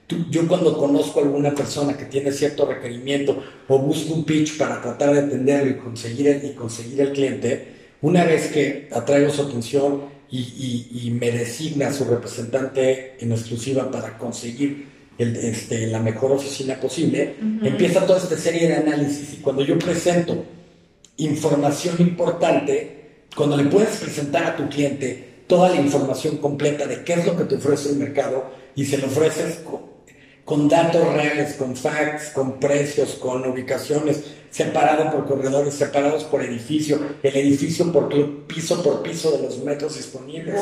Tú- 0.09 0.25
yo 0.31 0.49
cuando 0.49 0.77
conozco 0.77 1.21
a 1.21 1.23
alguna 1.23 1.55
persona 1.55 1.97
que 1.97 2.07
tiene 2.07 2.33
cierto 2.33 2.65
requerimiento 2.67 3.41
o 3.69 3.79
busco 3.79 4.15
un 4.15 4.25
pitch 4.25 4.57
para 4.59 4.81
tratar 4.83 5.13
de 5.15 5.21
atenderlo 5.21 5.71
y 5.71 5.75
conseguir 5.77 6.27
el, 6.29 6.45
y 6.45 6.55
conseguir 6.55 7.01
el 7.03 7.13
cliente, 7.13 7.69
una 8.03 8.25
vez 8.25 8.49
que 8.49 8.89
atraigo 8.91 9.31
su 9.31 9.43
atención 9.43 10.03
y, 10.31 10.39
y- 10.41 11.07
y 11.07 11.11
me 11.11 11.31
designa 11.31 11.93
su 11.93 12.05
representante 12.05 13.17
en 13.21 13.33
exclusiva 13.33 13.91
para 13.91 14.17
conseguir 14.19 14.87
el- 15.19 15.37
este, 15.37 15.87
la 15.89 16.01
mejor 16.01 16.33
oficina 16.33 16.81
posible, 16.81 17.35
empieza 17.63 18.07
toda 18.07 18.19
esta 18.19 18.37
serie 18.37 18.67
de 18.69 18.75
análisis. 18.77 19.35
Y 19.35 19.37
cuando 19.39 19.63
yo 19.63 19.79
presento 19.79 20.45
información 21.17 21.97
importante, 22.01 23.25
cuando 23.37 23.57
le 23.57 23.65
puedes 23.65 23.97
presentar 23.97 24.45
a 24.47 24.57
tu 24.57 24.69
cliente 24.69 25.43
toda 25.47 25.71
la 25.71 25.77
información 25.81 26.37
completa 26.39 26.87
de 26.87 27.03
qué 27.05 27.15
es 27.15 27.27
lo 27.27 27.37
que 27.37 27.45
te 27.45 27.57
ofrece 27.57 27.91
el 27.91 27.97
mercado 27.97 28.45
y 28.77 28.85
se 28.85 28.99
lo 28.99 29.07
ofreces 29.07 29.61
con, 30.49 30.67
datos 30.67 31.13
reales, 31.13 31.57
con 31.57 31.77
facts, 31.77 32.31
con 32.31 32.59
precios, 32.59 33.17
con 33.17 33.47
ubicaciones, 33.47 34.25
separado 34.51 35.11
por 35.11 35.27
corredores, 35.27 35.75
separados 35.75 36.25
por 36.25 36.43
edificio, 36.43 36.99
el 37.23 37.37
edificio 37.37 37.93
por 37.93 38.09
piso 38.47 38.83
por 38.83 39.03
piso 39.03 39.31
de 39.33 39.43
los 39.43 39.59
metros 39.59 39.99
disponibles. 39.99 40.59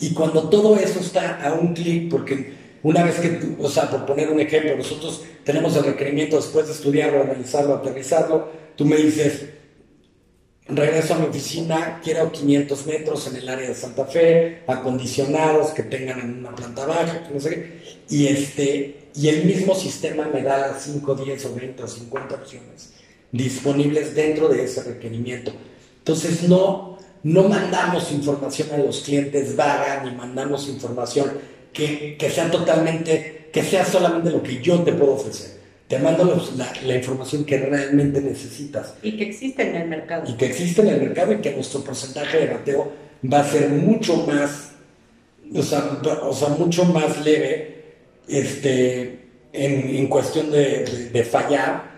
Y 0.00 0.12
cuando 0.14 0.48
todo 0.48 0.76
eso 0.76 0.98
está 0.98 1.40
a 1.46 1.52
un 1.52 1.74
clic, 1.74 2.10
porque 2.10 2.54
una 2.82 3.04
vez 3.04 3.20
que, 3.20 3.40
o 3.60 3.68
sea, 3.68 3.88
por 3.88 4.04
poner 4.04 4.30
un 4.30 4.40
ejemplo, 4.40 4.76
nosotros 4.76 5.22
tenemos 5.44 5.76
el 5.76 5.84
requerimiento 5.84 6.34
después 6.34 6.66
de 6.66 6.72
estudiarlo, 6.72 7.22
analizarlo, 7.22 7.76
aterrizarlo, 7.76 8.48
tú 8.74 8.84
me 8.84 8.96
dices, 8.96 9.44
regreso 10.66 11.14
a 11.14 11.18
mi 11.18 11.26
oficina, 11.26 12.00
quiero 12.02 12.32
500 12.32 12.86
metros 12.86 13.28
en 13.28 13.36
el 13.36 13.48
área 13.48 13.68
de 13.68 13.74
Santa 13.76 14.06
Fe, 14.06 14.62
acondicionados, 14.66 15.70
que 15.70 15.84
tengan 15.84 16.18
en 16.18 16.38
una 16.40 16.54
planta 16.54 16.84
baja, 16.84 17.28
que 17.28 17.34
no 17.34 17.40
sé 17.40 17.50
qué, 17.50 17.80
y, 18.08 18.26
este, 18.26 18.99
y 19.14 19.28
el 19.28 19.44
mismo 19.44 19.74
sistema 19.74 20.28
me 20.32 20.42
da 20.42 20.78
5, 20.78 21.14
10 21.14 21.44
o 21.46 21.54
20 21.54 21.82
o 21.82 21.88
50 21.88 22.34
opciones 22.34 22.90
disponibles 23.32 24.14
dentro 24.14 24.48
de 24.48 24.64
ese 24.64 24.82
requerimiento. 24.82 25.52
Entonces 25.98 26.42
no, 26.48 26.98
no 27.22 27.42
mandamos 27.48 28.10
información 28.12 28.68
a 28.72 28.78
los 28.78 29.00
clientes 29.00 29.54
vaga, 29.56 30.02
ni 30.04 30.10
mandamos 30.16 30.68
información 30.68 31.30
que, 31.72 32.16
que 32.18 32.30
sea 32.30 32.50
totalmente, 32.50 33.48
que 33.52 33.62
sea 33.62 33.84
solamente 33.84 34.30
lo 34.30 34.42
que 34.42 34.60
yo 34.60 34.80
te 34.82 34.92
puedo 34.92 35.12
ofrecer. 35.14 35.60
Te 35.86 35.98
mando 35.98 36.24
los- 36.24 36.56
la, 36.56 36.72
la 36.84 36.96
información 36.96 37.44
que 37.44 37.58
realmente 37.58 38.20
necesitas 38.20 38.94
Y 39.02 39.16
que 39.16 39.24
existe 39.24 39.68
en 39.68 39.76
el 39.76 39.88
mercado. 39.88 40.24
y 40.30 40.34
que 40.36 40.46
existe 40.46 40.82
en 40.82 40.88
el 40.88 41.00
mercado 41.00 41.32
y 41.32 41.36
que 41.38 41.52
nuestro 41.52 41.82
porcentaje 41.82 42.38
de 42.38 42.46
bateo 42.46 42.92
va 43.32 43.40
a 43.40 43.44
ser 43.48 43.68
mucho 43.70 44.16
más, 44.26 44.70
o 45.54 45.62
sea, 45.62 46.00
o 46.22 46.32
sea, 46.32 46.48
mucho 46.50 46.84
más 46.84 47.24
leve 47.24 47.79
este, 48.30 49.20
en, 49.52 50.06
cuestión 50.08 50.50
de, 50.50 51.28
fallar, 51.30 51.90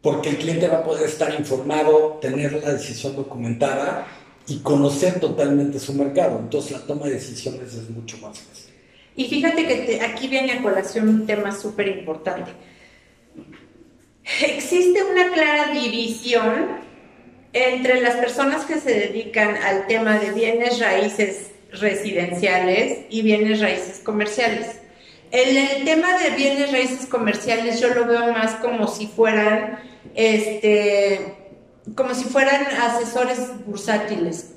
porque 0.00 0.30
el 0.30 0.36
cliente 0.36 0.68
va 0.68 0.78
a 0.78 0.84
poder 0.84 1.08
estar 1.08 1.32
informado, 1.38 2.18
tener 2.20 2.52
la 2.52 2.72
decisión 2.72 3.16
documentada 3.16 4.06
y 4.46 4.58
conocer 4.58 5.20
totalmente 5.20 5.78
su 5.78 5.94
mercado. 5.94 6.38
Entonces 6.38 6.72
la 6.72 6.80
toma 6.80 7.06
de 7.06 7.12
decisiones 7.12 7.74
es 7.74 7.88
mucho 7.90 8.18
más 8.18 8.38
fácil. 8.38 8.72
Y 9.14 9.26
fíjate 9.26 9.66
que 9.66 10.00
aquí 10.00 10.28
viene 10.28 10.52
a 10.52 10.62
colación 10.62 11.08
un 11.08 11.26
tema 11.26 11.52
súper 11.52 11.88
importante. 11.88 12.50
Existe 14.42 15.02
una 15.02 15.32
clara 15.32 15.72
división 15.72 16.80
entre 17.52 18.00
las 18.00 18.16
personas 18.16 18.64
que 18.64 18.80
se 18.80 18.92
dedican 18.92 19.56
al 19.56 19.86
tema 19.86 20.18
de 20.18 20.32
bienes 20.32 20.80
raíces 20.80 21.50
residenciales 21.72 23.00
y 23.10 23.22
bienes 23.22 23.60
raíces 23.60 24.00
comerciales. 24.02 24.81
En 25.32 25.56
el 25.56 25.84
tema 25.84 26.18
de 26.18 26.30
bienes 26.30 26.70
raíces 26.70 27.06
comerciales 27.06 27.80
yo 27.80 27.92
lo 27.94 28.06
veo 28.06 28.32
más 28.32 28.54
como 28.56 28.86
si 28.86 29.06
fueran, 29.06 29.80
este, 30.14 31.54
como 31.96 32.14
si 32.14 32.24
fueran 32.24 32.66
asesores 32.66 33.64
bursátiles. 33.66 34.50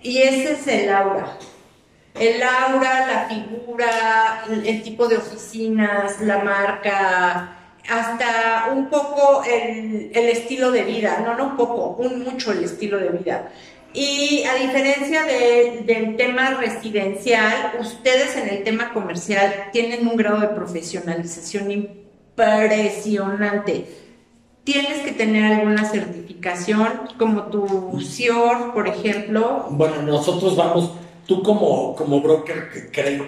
Y 0.00 0.18
ese 0.18 0.52
es 0.52 0.66
el 0.68 0.90
aura 0.90 1.36
el 2.20 2.42
aura, 2.42 3.06
la 3.06 3.28
figura, 3.28 4.44
el, 4.48 4.66
el 4.66 4.82
tipo 4.82 5.06
de 5.08 5.16
oficinas, 5.16 6.20
la 6.20 6.38
marca, 6.38 7.56
hasta 7.88 8.68
un 8.72 8.88
poco 8.88 9.42
el, 9.44 10.10
el 10.14 10.28
estilo 10.28 10.70
de 10.70 10.82
vida, 10.82 11.20
no, 11.24 11.36
no 11.36 11.44
un 11.50 11.56
poco, 11.56 11.96
un 12.02 12.22
mucho 12.24 12.52
el 12.52 12.64
estilo 12.64 12.98
de 12.98 13.10
vida. 13.10 13.50
Y 13.94 14.44
a 14.44 14.54
diferencia 14.54 15.24
de- 15.24 15.82
del 15.86 16.16
tema 16.16 16.50
residencial, 16.60 17.72
ustedes 17.80 18.36
en 18.36 18.48
el 18.48 18.62
tema 18.62 18.92
comercial 18.92 19.52
tienen 19.72 20.06
un 20.06 20.16
grado 20.16 20.40
de 20.40 20.48
profesionalización 20.48 21.70
impresionante. 21.70 23.86
tienes 24.64 24.98
que 24.98 25.12
tener 25.12 25.50
alguna 25.54 25.86
certificación, 25.86 26.88
como 27.18 27.44
tu 27.44 27.98
CIOR, 28.02 28.74
por 28.74 28.86
ejemplo. 28.86 29.66
Bueno, 29.70 30.02
nosotros 30.02 30.54
vamos, 30.56 30.92
tú 31.26 31.42
como, 31.42 31.96
como 31.96 32.20
broker 32.20 32.68
que 32.70 32.90
cree, 32.90 33.22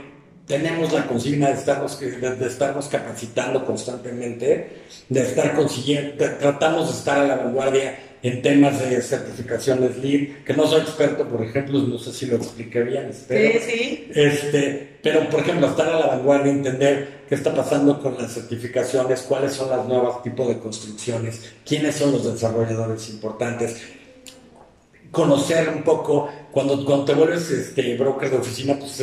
tenemos 0.46 0.92
la 0.92 1.06
consigna 1.06 1.48
de 1.48 1.54
estarnos, 1.54 1.98
de, 1.98 2.46
estarnos 2.46 2.88
capacitando 2.88 3.64
constantemente, 3.64 4.82
de 5.08 5.20
estar 5.22 5.54
consiguiendo, 5.54 6.22
tratamos 6.38 6.88
de 6.88 6.92
estar 6.98 7.18
a 7.20 7.24
la 7.26 7.36
vanguardia 7.36 7.98
en 8.22 8.42
temas 8.42 8.78
de 8.80 9.00
certificaciones 9.00 9.96
LEED, 9.96 10.44
que 10.44 10.52
no 10.52 10.66
soy 10.66 10.82
experto, 10.82 11.26
por 11.26 11.42
ejemplo, 11.42 11.78
no 11.78 11.98
sé 11.98 12.12
si 12.12 12.26
lo 12.26 12.36
expliqué 12.36 12.82
bien. 12.82 13.10
Pero, 13.28 13.60
sí, 13.60 13.70
sí. 13.70 14.10
Este, 14.14 14.98
pero, 15.02 15.28
por 15.30 15.40
ejemplo, 15.40 15.68
estar 15.68 15.88
a 15.88 16.00
la 16.00 16.06
vanguardia, 16.08 16.52
entender 16.52 17.20
qué 17.28 17.34
está 17.34 17.54
pasando 17.54 18.00
con 18.00 18.18
las 18.18 18.34
certificaciones, 18.34 19.22
cuáles 19.22 19.52
son 19.52 19.70
las 19.70 19.86
nuevas 19.86 20.22
tipos 20.22 20.48
de 20.48 20.58
construcciones, 20.58 21.52
quiénes 21.64 21.94
son 21.94 22.12
los 22.12 22.30
desarrolladores 22.30 23.08
importantes, 23.08 23.80
conocer 25.10 25.70
un 25.70 25.82
poco, 25.82 26.28
cuando, 26.50 26.84
cuando 26.84 27.06
te 27.06 27.14
vuelves 27.14 27.50
este, 27.50 27.96
broker 27.96 28.30
de 28.30 28.36
oficina, 28.36 28.78
pues 28.78 29.02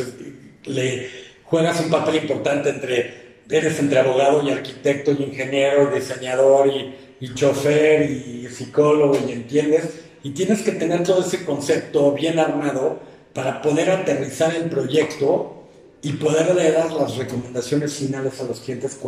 le 0.64 1.08
juegas 1.42 1.80
un 1.80 1.90
papel 1.90 2.16
importante 2.16 2.70
entre, 2.70 3.42
eres 3.50 3.78
entre 3.80 3.98
abogado 3.98 4.42
y 4.42 4.50
arquitecto 4.50 5.10
y 5.10 5.24
ingeniero 5.24 5.90
y 5.90 5.98
diseñador 5.98 6.68
y 6.68 6.94
y 7.20 7.34
chofer 7.34 8.10
y 8.10 8.48
psicólogo 8.48 9.18
y 9.26 9.32
entiendes, 9.32 10.00
y 10.22 10.30
tienes 10.30 10.62
que 10.62 10.72
tener 10.72 11.02
todo 11.02 11.24
ese 11.24 11.44
concepto 11.44 12.12
bien 12.12 12.38
armado 12.38 13.00
para 13.34 13.62
poder 13.62 13.90
aterrizar 13.90 14.54
el 14.54 14.68
proyecto 14.68 15.64
y 16.02 16.12
poder 16.12 16.54
dar 16.72 16.92
las 16.92 17.16
recomendaciones 17.16 17.94
finales 17.94 18.40
a 18.40 18.44
los 18.44 18.60
clientes 18.60 18.98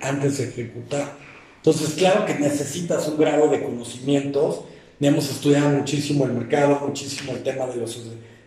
antes 0.00 0.38
de 0.38 0.44
ejecutar. 0.44 1.16
Entonces, 1.56 1.90
claro 1.94 2.24
que 2.26 2.34
necesitas 2.34 3.06
un 3.08 3.18
grado 3.18 3.48
de 3.48 3.62
conocimientos. 3.62 4.60
Hemos 5.00 5.30
estudiado 5.30 5.70
muchísimo 5.70 6.24
el 6.24 6.32
mercado, 6.32 6.80
muchísimo 6.86 7.32
el 7.32 7.42
tema 7.42 7.66
de 7.66 7.76
los, 7.76 8.00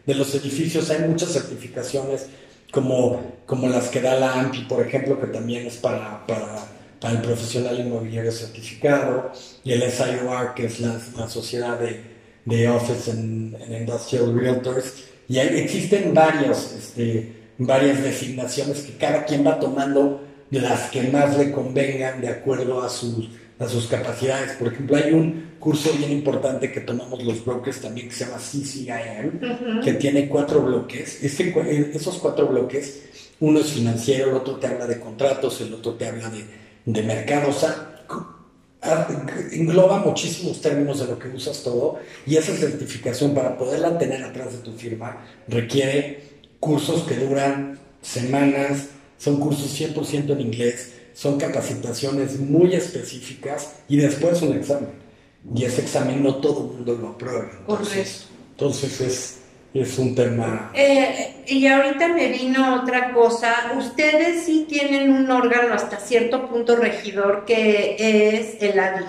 de 0.05 0.15
los 0.15 0.35
edificios. 0.35 0.89
Hay 0.89 1.07
muchas 1.07 1.31
certificaciones 1.31 2.27
como, 2.71 3.21
como 3.45 3.67
las 3.69 3.89
que 3.89 4.01
da 4.01 4.15
la 4.15 4.33
AMPI, 4.33 4.61
por 4.63 4.85
ejemplo, 4.85 5.19
que 5.19 5.27
también 5.27 5.67
es 5.67 5.77
para, 5.77 6.25
para 6.25 6.65
para 7.03 7.15
el 7.15 7.21
profesional 7.21 7.77
inmobiliario 7.77 8.31
certificado, 8.31 9.29
y 9.65 9.73
el 9.73 9.81
SIOR, 9.91 10.53
que 10.55 10.67
es 10.67 10.79
la, 10.79 11.27
sociedad 11.27 11.77
de, 11.77 11.99
de 12.45 12.69
Office 12.69 13.11
and, 13.11 13.57
Industrial 13.69 14.33
Realtors, 14.33 15.03
y 15.27 15.37
existen 15.37 16.13
varios, 16.13 16.71
este, 16.71 17.33
varias 17.57 18.01
designaciones 18.01 18.83
que 18.83 18.93
cada 18.93 19.25
quien 19.25 19.45
va 19.45 19.59
tomando 19.59 20.21
las 20.49 20.89
que 20.91 21.03
más 21.03 21.37
le 21.37 21.51
convengan 21.51 22.21
de 22.21 22.29
acuerdo 22.29 22.81
a 22.81 22.87
sus, 22.87 23.27
a 23.59 23.67
sus 23.67 23.87
capacidades. 23.87 24.53
Por 24.53 24.71
ejemplo, 24.71 24.95
hay 24.95 25.11
un 25.11 25.55
curso 25.59 25.91
bien 25.97 26.11
importante 26.13 26.71
que 26.71 26.79
tomamos 26.79 27.21
los 27.21 27.43
brokers 27.43 27.81
también 27.81 28.07
que 28.07 28.15
se 28.15 28.23
llama 28.23 28.37
CCIM, 28.37 29.81
que 29.83 29.93
tiene 29.95 30.29
cuatro 30.29 30.61
bloques. 30.61 31.21
Este, 31.21 31.53
esos 31.93 32.17
cuatro 32.19 32.47
bloques, 32.47 33.03
uno 33.41 33.59
es 33.59 33.73
financiero, 33.73 34.29
el 34.29 34.37
otro 34.37 34.55
te 34.55 34.67
habla 34.67 34.87
de 34.87 35.01
contratos, 35.01 35.59
el 35.59 35.73
otro 35.73 35.95
te 35.95 36.07
habla 36.07 36.29
de 36.29 36.63
de 36.85 37.03
mercado. 37.03 37.49
O 37.49 37.53
sea, 37.53 37.93
engloba 39.51 39.99
muchísimos 39.99 40.61
términos 40.61 40.99
de 40.99 41.07
lo 41.07 41.17
que 41.17 41.29
usas 41.29 41.63
todo 41.63 41.99
y 42.25 42.35
esa 42.35 42.53
certificación 42.55 43.33
para 43.33 43.57
poderla 43.57 43.97
tener 43.97 44.23
atrás 44.23 44.51
de 44.53 44.59
tu 44.59 44.73
firma 44.73 45.25
requiere 45.47 46.23
cursos 46.59 47.03
que 47.03 47.15
duran 47.15 47.79
semanas, 48.01 48.87
son 49.17 49.39
cursos 49.39 49.79
100% 49.79 50.31
en 50.31 50.41
inglés, 50.41 50.93
son 51.13 51.37
capacitaciones 51.37 52.39
muy 52.39 52.73
específicas 52.73 53.75
y 53.87 53.97
después 53.97 54.41
un 54.41 54.57
examen. 54.57 54.89
Y 55.55 55.63
ese 55.65 55.81
examen 55.81 56.23
no 56.23 56.35
todo 56.35 56.61
el 56.61 56.77
mundo 56.77 56.95
lo 56.95 57.09
aprueba. 57.09 57.51
Entonces, 57.59 58.27
entonces 58.51 59.01
es 59.01 59.37
es 59.73 59.97
un 59.97 60.13
tema. 60.13 60.71
Eh, 60.75 61.43
y 61.47 61.65
ahorita 61.65 62.09
me 62.09 62.27
vino 62.29 62.81
otra 62.81 63.11
cosa. 63.11 63.73
Ustedes 63.77 64.43
sí 64.43 64.65
tienen 64.69 65.11
un 65.11 65.29
órgano 65.31 65.73
hasta 65.73 65.97
cierto 65.97 66.47
punto 66.47 66.75
regidor 66.75 67.45
que 67.45 67.95
es 67.97 68.61
el 68.61 68.79
ADI. 68.79 69.05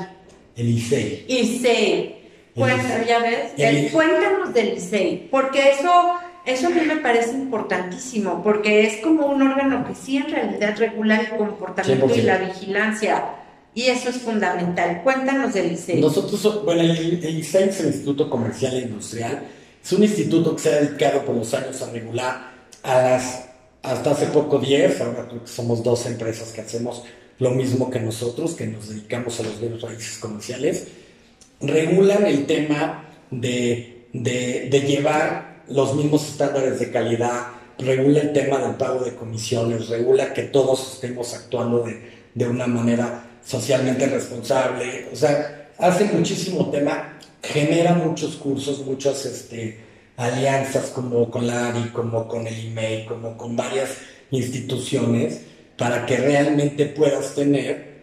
El 0.56 0.68
ICEI. 0.70 1.26
ICEI. 1.28 2.16
Cuéntanos, 2.54 3.06
ya 3.06 3.18
ves. 3.18 3.92
cuéntanos 3.92 4.54
del 4.54 4.78
ICEI, 4.78 5.28
porque 5.28 5.72
eso, 5.72 6.14
eso 6.46 6.68
a 6.68 6.70
mí 6.70 6.82
me 6.86 6.96
parece 6.98 7.32
importantísimo, 7.32 8.44
porque 8.44 8.86
es 8.86 8.98
como 8.98 9.26
un 9.26 9.42
órgano 9.42 9.84
que 9.84 9.96
sí 9.96 10.18
en 10.18 10.30
realidad 10.30 10.76
regula 10.78 11.20
el 11.20 11.36
comportamiento 11.36 12.14
y 12.14 12.22
la 12.22 12.38
vigilancia. 12.38 13.24
Y 13.76 13.86
eso 13.86 14.10
es 14.10 14.18
fundamental. 14.18 15.02
Cuéntanos 15.02 15.52
del 15.52 15.72
ICEI. 15.72 16.00
Nosotros, 16.00 16.64
bueno, 16.64 16.82
el, 16.82 17.24
el 17.24 17.38
ICEI 17.40 17.68
es 17.70 17.80
el 17.80 17.86
Instituto 17.88 18.30
Comercial 18.30 18.76
e 18.76 18.82
Industrial 18.82 19.42
es 19.84 19.92
un 19.92 20.02
instituto 20.02 20.56
que 20.56 20.62
se 20.62 20.68
ha 20.70 20.80
dedicado 20.80 21.24
por 21.26 21.36
los 21.36 21.52
años 21.52 21.82
a 21.82 21.90
regular 21.90 22.52
a 22.82 23.02
las, 23.02 23.44
hasta 23.82 24.12
hace 24.12 24.26
poco 24.26 24.58
10, 24.58 25.00
ahora 25.02 25.26
creo 25.28 25.44
que 25.44 25.50
somos 25.50 25.82
dos 25.82 26.06
empresas 26.06 26.52
que 26.52 26.62
hacemos 26.62 27.02
lo 27.38 27.50
mismo 27.50 27.90
que 27.90 28.00
nosotros, 28.00 28.54
que 28.54 28.66
nos 28.66 28.88
dedicamos 28.88 29.38
a 29.40 29.42
los 29.42 29.60
bienes 29.60 29.82
raíces 29.82 30.18
comerciales, 30.18 30.86
regulan 31.60 32.24
el 32.26 32.46
tema 32.46 33.10
de, 33.30 34.08
llevar 34.12 35.62
los 35.68 35.94
mismos 35.94 36.30
estándares 36.30 36.78
de 36.78 36.90
calidad, 36.90 37.48
regula 37.78 38.20
el 38.20 38.32
tema 38.32 38.58
del 38.58 38.76
pago 38.76 39.04
de 39.04 39.14
comisiones, 39.14 39.88
regula 39.88 40.32
que 40.32 40.44
todos 40.44 40.94
estemos 40.94 41.34
actuando 41.34 41.82
de, 41.82 42.00
de 42.34 42.48
una 42.48 42.66
manera 42.66 43.26
socialmente 43.44 44.06
responsable, 44.06 45.08
o 45.12 45.16
sea, 45.16 45.68
hace 45.78 46.04
muchísimo 46.06 46.70
tema 46.70 47.13
genera 47.52 47.94
muchos 47.94 48.36
cursos, 48.36 48.84
muchas 48.84 49.24
este, 49.26 49.78
alianzas 50.16 50.90
como 50.90 51.30
con 51.30 51.46
la 51.46 51.68
ARI, 51.68 51.90
como 51.90 52.26
con 52.28 52.46
el 52.46 52.58
IMEI, 52.66 53.06
como 53.06 53.36
con 53.36 53.56
varias 53.56 53.90
instituciones, 54.30 55.40
para 55.76 56.06
que 56.06 56.16
realmente 56.16 56.86
puedas 56.86 57.34
tener 57.34 57.94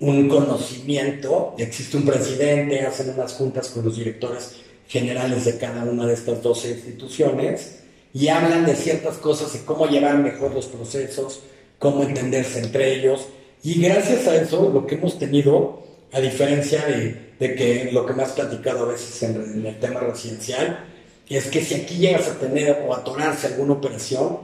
un 0.00 0.28
conocimiento. 0.28 1.54
Existe 1.58 1.96
un 1.96 2.04
presidente, 2.04 2.80
hacen 2.80 3.10
unas 3.10 3.32
juntas 3.32 3.68
con 3.68 3.84
los 3.84 3.96
directores 3.96 4.56
generales 4.88 5.44
de 5.44 5.58
cada 5.58 5.84
una 5.84 6.06
de 6.06 6.14
estas 6.14 6.42
12 6.42 6.70
instituciones 6.70 7.78
y 8.12 8.28
hablan 8.28 8.66
de 8.66 8.76
ciertas 8.76 9.16
cosas, 9.16 9.52
de 9.52 9.60
cómo 9.64 9.86
llevar 9.86 10.18
mejor 10.18 10.52
los 10.52 10.66
procesos, 10.66 11.40
cómo 11.78 12.02
entenderse 12.02 12.58
entre 12.58 12.94
ellos. 12.94 13.26
Y 13.62 13.80
gracias 13.80 14.26
a 14.26 14.36
eso, 14.36 14.70
lo 14.70 14.86
que 14.86 14.96
hemos 14.96 15.18
tenido, 15.18 15.82
a 16.12 16.20
diferencia 16.20 16.84
de 16.86 17.32
de 17.42 17.56
que 17.56 17.90
lo 17.92 18.06
que 18.06 18.14
me 18.14 18.22
has 18.22 18.32
platicado 18.32 18.84
a 18.84 18.92
veces 18.92 19.20
en, 19.24 19.66
el 19.66 19.78
tema 19.80 20.00
residencial, 20.00 20.84
es 21.28 21.46
que 21.46 21.64
si 21.64 21.74
aquí 21.74 21.96
llegas 21.96 22.28
a 22.28 22.38
tener 22.38 22.84
o 22.86 22.94
atorarse 22.94 23.48
alguna 23.48 23.72
operación, 23.74 24.38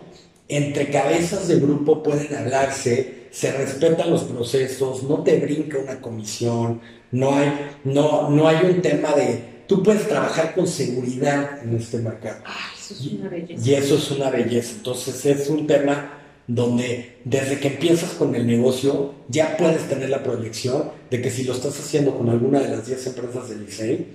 entre 0.48 0.90
cabezas 0.90 1.46
de 1.46 1.60
grupo 1.60 2.02
pueden 2.02 2.34
hablarse, 2.34 3.28
se 3.30 3.52
respetan 3.52 4.10
los 4.10 4.24
procesos, 4.24 5.04
no 5.04 5.22
te 5.22 5.38
brinca 5.38 5.78
una 5.78 6.00
comisión, 6.00 6.80
no 7.12 7.36
hay, 7.36 7.76
no, 7.84 8.30
no 8.30 8.48
hay 8.48 8.64
un 8.64 8.82
tema 8.82 9.12
de, 9.12 9.62
tú 9.68 9.82
puedes 9.82 10.08
trabajar 10.08 10.54
con 10.54 10.66
seguridad 10.66 11.62
en 11.62 11.76
este 11.76 11.98
mercado. 11.98 12.42
eso 12.74 12.94
es 12.94 13.12
una 13.12 13.28
belleza. 13.28 13.68
Y 13.70 13.74
eso 13.74 13.94
es 13.96 14.10
una 14.10 14.30
belleza. 14.30 14.72
Entonces 14.76 15.26
es 15.26 15.48
un 15.48 15.66
tema 15.66 16.17
donde 16.48 17.18
desde 17.24 17.60
que 17.60 17.68
empiezas 17.68 18.12
con 18.12 18.34
el 18.34 18.46
negocio 18.46 19.14
ya 19.28 19.56
puedes 19.58 19.86
tener 19.86 20.08
la 20.08 20.22
proyección 20.22 20.90
de 21.10 21.20
que 21.20 21.30
si 21.30 21.44
lo 21.44 21.52
estás 21.52 21.78
haciendo 21.78 22.16
con 22.16 22.30
alguna 22.30 22.58
de 22.60 22.70
las 22.70 22.86
10 22.86 23.06
empresas 23.08 23.50
del 23.50 23.68
ICEI, 23.68 24.06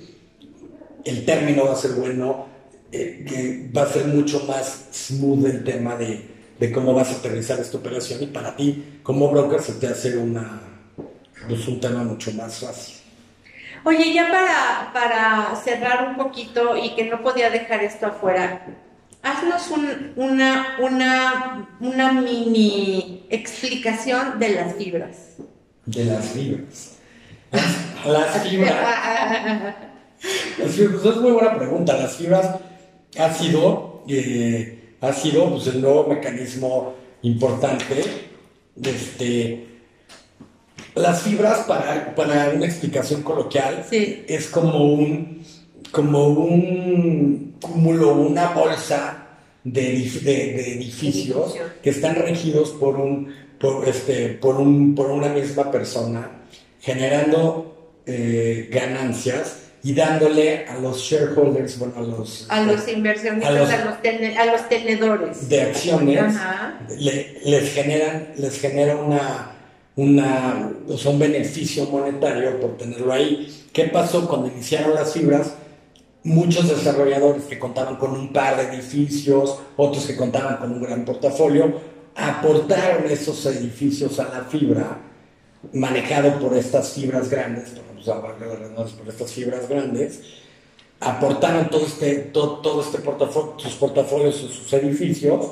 el 1.05 1.25
término 1.25 1.65
va 1.65 1.73
a 1.73 1.75
ser 1.75 1.91
bueno, 1.91 2.47
eh, 2.91 3.69
va 3.75 3.83
a 3.83 3.87
ser 3.87 4.07
mucho 4.07 4.45
más 4.47 4.87
smooth 4.91 5.45
el 5.45 5.63
tema 5.63 5.95
de, 5.95 6.33
cómo 6.73 6.93
vas 6.93 7.11
a 7.11 7.15
aterrizar 7.17 7.59
esta 7.59 7.77
operación 7.77 8.23
y 8.23 8.27
para 8.27 8.55
ti 8.55 8.99
como 9.03 9.29
broker 9.29 9.61
se 9.61 9.73
te 9.73 9.87
hace 9.87 10.17
una, 10.17 10.61
pues 11.47 11.67
un 11.67 11.79
tema 11.79 12.03
mucho 12.03 12.31
más 12.31 12.59
fácil. 12.59 12.95
Oye, 13.83 14.13
ya 14.13 14.29
para, 14.31 14.93
para 14.93 15.61
cerrar 15.61 16.07
un 16.07 16.15
poquito 16.15 16.77
y 16.77 16.95
que 16.95 17.05
no 17.05 17.21
podía 17.21 17.49
dejar 17.49 17.83
esto 17.83 18.07
afuera, 18.07 18.65
haznos 19.23 19.71
una, 20.17 20.77
una, 20.79 21.69
una 21.79 22.11
mini 22.11 23.25
explicación 23.29 24.37
de 24.37 24.49
las 24.49 24.75
fibras. 24.75 25.17
De 25.85 26.05
las 26.05 26.25
fibras. 26.29 26.97
Las 28.05 28.43
fibras. 28.43 28.75
Las 30.59 30.71
fibras, 30.71 31.05
es 31.05 31.15
muy 31.17 31.31
buena 31.31 31.57
pregunta. 31.57 31.97
Las 31.97 32.17
fibras 32.17 32.57
ha 33.17 33.33
sido, 33.33 34.03
eh, 34.07 34.95
ha 35.01 35.13
sido 35.13 35.49
pues, 35.49 35.67
el 35.67 35.81
nuevo 35.81 36.07
mecanismo 36.07 36.93
importante. 37.21 38.03
Este, 38.81 39.67
las 40.95 41.21
fibras, 41.21 41.59
para, 41.59 42.13
para 42.13 42.49
una 42.49 42.65
explicación 42.65 43.23
coloquial, 43.23 43.85
es 43.91 44.47
como 44.47 44.93
un, 44.93 45.43
como 45.93 46.27
un 46.27 47.55
cúmulo, 47.61 48.15
una 48.15 48.49
bolsa 48.49 49.27
de, 49.63 49.91
edificios 49.93 51.55
que 51.83 51.91
están 51.91 52.15
regidos 52.15 52.71
por, 52.71 52.95
un, 52.95 53.31
por, 53.59 53.87
este, 53.87 54.29
por, 54.29 54.55
un, 54.55 54.95
por 54.95 55.11
una 55.11 55.29
misma 55.29 55.71
persona, 55.71 56.31
generando 56.81 58.01
eh, 58.07 58.69
ganancias 58.71 59.59
y 59.83 59.93
dándole 59.93 60.65
a 60.65 60.79
los 60.79 60.99
shareholders, 60.99 61.77
bueno, 61.77 61.93
a 61.97 62.01
los, 62.01 62.47
a 62.49 62.61
los 62.63 62.87
inversionistas, 62.87 63.49
a 63.49 63.59
los, 63.59 63.69
a 63.69 64.45
los, 64.45 64.69
tenedores 64.69 65.47
de 65.47 65.61
acciones, 65.61 66.33
les 67.45 67.71
generan, 67.71 68.29
les 68.35 68.59
genera 68.59 68.95
una, 68.95 69.51
una, 69.95 70.71
un 71.05 71.19
beneficio 71.19 71.85
monetario 71.85 72.59
por 72.59 72.77
tenerlo 72.77 73.13
ahí. 73.13 73.67
¿Qué 73.71 73.85
pasó 73.85 74.27
cuando 74.27 74.47
iniciaron 74.47 74.95
las 74.95 75.13
fibras? 75.13 75.53
Muchos 76.23 76.69
desarrolladores 76.69 77.43
que 77.43 77.59
contaban 77.59 77.97
con 77.97 78.11
un 78.11 78.31
par 78.31 78.55
de 78.57 78.75
edificios, 78.75 79.59
otros 79.75 80.05
que 80.05 80.15
contaban 80.15 80.57
con 80.57 80.71
un 80.71 80.81
gran 80.81 81.03
portafolio, 81.03 81.81
aportaron 82.15 83.09
esos 83.09 83.45
edificios 83.45 84.19
a 84.19 84.29
la 84.29 84.43
fibra, 84.45 84.99
manejado 85.73 86.39
por 86.39 86.55
estas 86.55 86.93
fibras 86.93 87.29
grandes, 87.29 87.71
por 87.71 89.09
estas 89.09 89.31
fibras 89.31 89.67
grandes, 89.67 90.21
aportaron 90.99 91.69
todo 91.69 91.85
este, 91.85 92.15
todo, 92.15 92.59
todo 92.59 92.81
este 92.81 92.99
portafolio, 92.99 93.53
sus 93.57 93.73
portafolios, 93.73 94.35
sus, 94.35 94.73
edificios, 94.73 95.51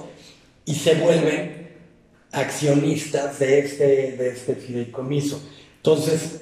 y 0.66 0.76
se 0.76 0.96
vuelven 0.96 1.70
accionistas 2.32 3.40
de 3.40 3.60
este, 3.60 3.86
de 4.18 4.30
este 4.30 4.56
fideicomiso. 4.56 5.42
Entonces, 5.78 6.42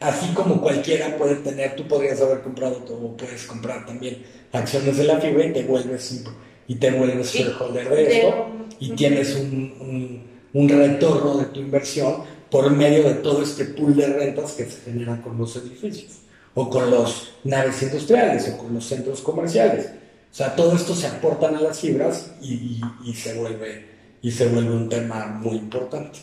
así 0.00 0.32
como 0.34 0.60
cualquiera 0.60 1.16
puede 1.16 1.36
tener, 1.36 1.76
tú 1.76 1.86
podrías 1.86 2.20
haber 2.20 2.40
comprado 2.40 2.84
o 2.88 3.16
puedes 3.16 3.44
comprar 3.44 3.86
también 3.86 4.22
acciones 4.52 4.96
de 4.96 5.04
la 5.04 5.20
fibra 5.20 5.44
y 5.44 5.52
te 5.52 5.62
vuelves, 5.62 6.24
y 6.66 6.74
te 6.74 6.90
vuelves 6.90 7.32
shareholder 7.32 7.88
de 7.88 8.16
esto 8.16 8.46
y 8.78 8.90
tienes 8.90 9.36
un, 9.36 10.22
un 10.52 10.68
retorno 10.68 11.38
de 11.38 11.46
tu 11.46 11.60
inversión 11.60 12.24
por 12.50 12.70
medio 12.70 13.04
de 13.04 13.14
todo 13.14 13.42
este 13.42 13.64
pool 13.64 13.94
de 13.94 14.06
rentas 14.06 14.52
que 14.52 14.64
se 14.64 14.80
generan 14.82 15.22
con 15.22 15.38
los 15.38 15.54
edificios, 15.56 16.18
o 16.54 16.68
con 16.68 16.90
los 16.90 17.34
naves 17.44 17.82
industriales, 17.82 18.48
o 18.48 18.58
con 18.58 18.74
los 18.74 18.84
centros 18.84 19.20
comerciales. 19.20 19.86
O 20.30 20.34
sea, 20.34 20.54
todo 20.54 20.74
esto 20.74 20.94
se 20.94 21.06
aportan 21.06 21.56
a 21.56 21.60
las 21.60 21.80
fibras 21.80 22.32
y, 22.42 22.80
se, 23.14 23.34
vuelve, 23.34 23.86
y 24.22 24.30
se 24.30 24.46
vuelve 24.48 24.72
un 24.72 24.88
tema 24.88 25.26
muy 25.26 25.56
importante. 25.56 26.18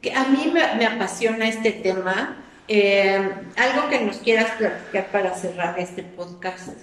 Que 0.00 0.12
a 0.12 0.28
mí 0.28 0.52
me, 0.52 0.86
apasiona 0.86 1.48
este 1.48 1.72
tema. 1.72 2.44
Eh, 2.68 3.30
algo 3.56 3.88
que 3.88 4.00
nos 4.00 4.18
quieras 4.18 4.50
platicar 4.58 5.10
para 5.10 5.34
cerrar 5.34 5.78
este 5.78 6.02
podcast. 6.02 6.76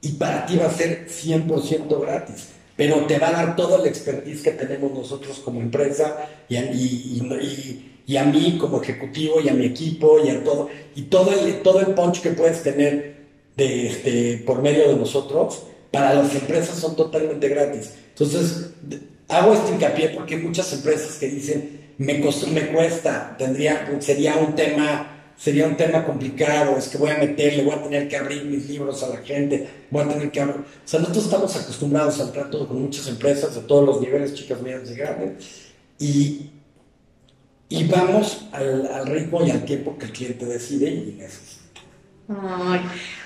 y 0.02 0.10
para 0.14 0.46
ti 0.46 0.56
va 0.56 0.68
a 0.68 0.72
ser 0.72 1.08
100% 1.08 2.00
gratis, 2.00 2.50
pero 2.76 3.06
te 3.08 3.18
va 3.18 3.30
a 3.30 3.32
dar 3.32 3.56
todo 3.56 3.82
el 3.82 3.90
expertise 3.90 4.44
que 4.44 4.52
tenemos 4.52 4.92
nosotros 4.92 5.40
como 5.40 5.62
empresa 5.62 6.30
y 6.48 6.58
a, 6.58 6.72
y, 6.72 8.18
a 8.18 8.24
mí 8.24 8.58
como 8.60 8.82
ejecutivo 8.84 9.42
y 9.42 9.50
a 9.50 9.54
mi 9.54 9.66
equipo 9.66 10.20
y 10.24 10.30
a 10.30 10.44
todo, 10.44 10.70
y 10.96 11.04
todo 11.04 11.32
el, 11.32 11.64
todo 11.64 11.80
el 11.80 11.96
punch 11.96 12.22
que 12.22 12.30
puedes 12.32 12.62
tener 12.62 13.16
de, 13.58 13.88
este, 13.88 14.44
por 14.46 14.62
medio 14.62 14.90
de 14.90 14.96
nosotros, 14.96 15.64
para 15.90 16.14
las 16.14 16.36
empresas 16.36 16.78
son 16.78 16.96
totalmente 16.96 17.48
gratis. 17.50 17.94
Entonces, 18.10 18.74
hago 19.28 19.54
este 19.56 19.72
hincapié 19.72 20.10
porque 20.10 20.36
hay 20.36 20.42
muchas 20.42 20.72
empresas 20.74 21.16
que 21.16 21.30
dicen, 21.30 21.94
me, 21.98 22.14
me 22.14 22.68
cuesta, 22.68 23.36
tendría, 23.40 23.88
sería 24.02 24.36
un 24.36 24.54
tema 24.54 25.15
sería 25.38 25.68
un 25.68 25.76
tema 25.76 26.06
complicado, 26.06 26.78
es 26.78 26.88
que 26.88 26.98
voy 26.98 27.12
a 27.12 27.18
meterle, 27.18 27.64
voy 27.64 27.76
a 27.76 27.84
tener 27.84 28.08
que 28.08 28.18
abrir 28.18 28.46
mis 28.46 28.70
libros 28.70 29.04
a 29.04 29.10
la 29.10 29.18
gente, 29.18 29.68
voy 29.92 30.04
a 30.04 30.10
tener 30.10 30.32
que 30.32 30.42
abrir... 30.42 30.58
O 30.58 30.88
sea, 30.88 31.00
nosotros 31.00 31.26
estamos 31.26 31.56
acostumbrados 31.56 32.20
al 32.20 32.32
trato 32.32 32.68
con 32.68 32.82
muchas 32.82 33.08
empresas 33.08 33.56
de 33.56 33.62
todos 33.62 33.86
los 33.86 34.02
niveles, 34.02 34.34
chicas, 34.34 34.62
medianas 34.62 34.90
y 34.92 34.96
grandes, 34.96 35.46
y, 36.00 36.50
y 37.70 37.84
vamos 37.86 38.48
al, 38.52 39.08
ritmo 39.08 39.46
y 39.46 39.52
al 39.52 39.66
tiempo 39.66 39.98
que 39.98 40.06
el 40.06 40.12
cliente 40.12 40.46
decide 40.46 40.90
y 40.90 41.18
necesita. 41.20 41.82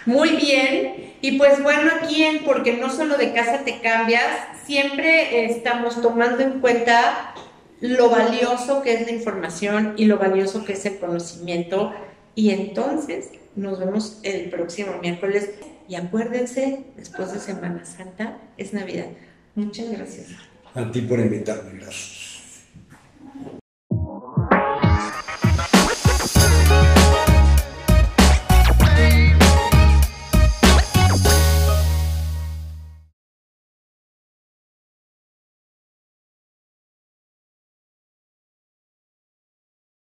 muy 0.06 0.30
bien, 0.36 1.14
y 1.22 1.38
pues 1.38 1.62
bueno, 1.62 1.92
aquí 2.02 2.24
en 2.24 2.44
Porque 2.44 2.74
no 2.78 2.90
solo 2.90 3.18
de 3.18 3.34
casa 3.34 3.64
te 3.64 3.82
cambias, 3.82 4.26
siempre 4.66 5.46
estamos 5.46 6.02
tomando 6.02 6.42
en 6.42 6.60
cuenta 6.60 7.34
lo 7.82 8.10
valioso 8.10 8.82
que 8.82 8.94
es 8.94 9.06
la 9.06 9.12
información 9.12 9.94
y 9.98 10.06
lo 10.06 10.18
valioso 10.18 10.66
que 10.66 10.74
es 10.74 10.86
el 10.86 10.98
conocimiento. 10.98 11.94
Y 12.36 12.52
entonces 12.52 13.30
nos 13.56 13.80
vemos 13.80 14.20
el 14.24 14.50
próximo 14.50 14.94
miércoles. 15.02 15.52
Y 15.88 15.96
acuérdense, 15.96 16.86
después 16.96 17.34
de 17.34 17.40
Semana 17.40 17.86
Santa 17.86 18.38
es 18.58 18.74
Navidad. 18.74 19.08
Muchas 19.56 19.90
gracias. 19.92 20.28
A 20.76 20.92
ti 20.92 21.02
por 21.02 21.20
invitarme, 21.20 21.80
gracias. 21.80 22.29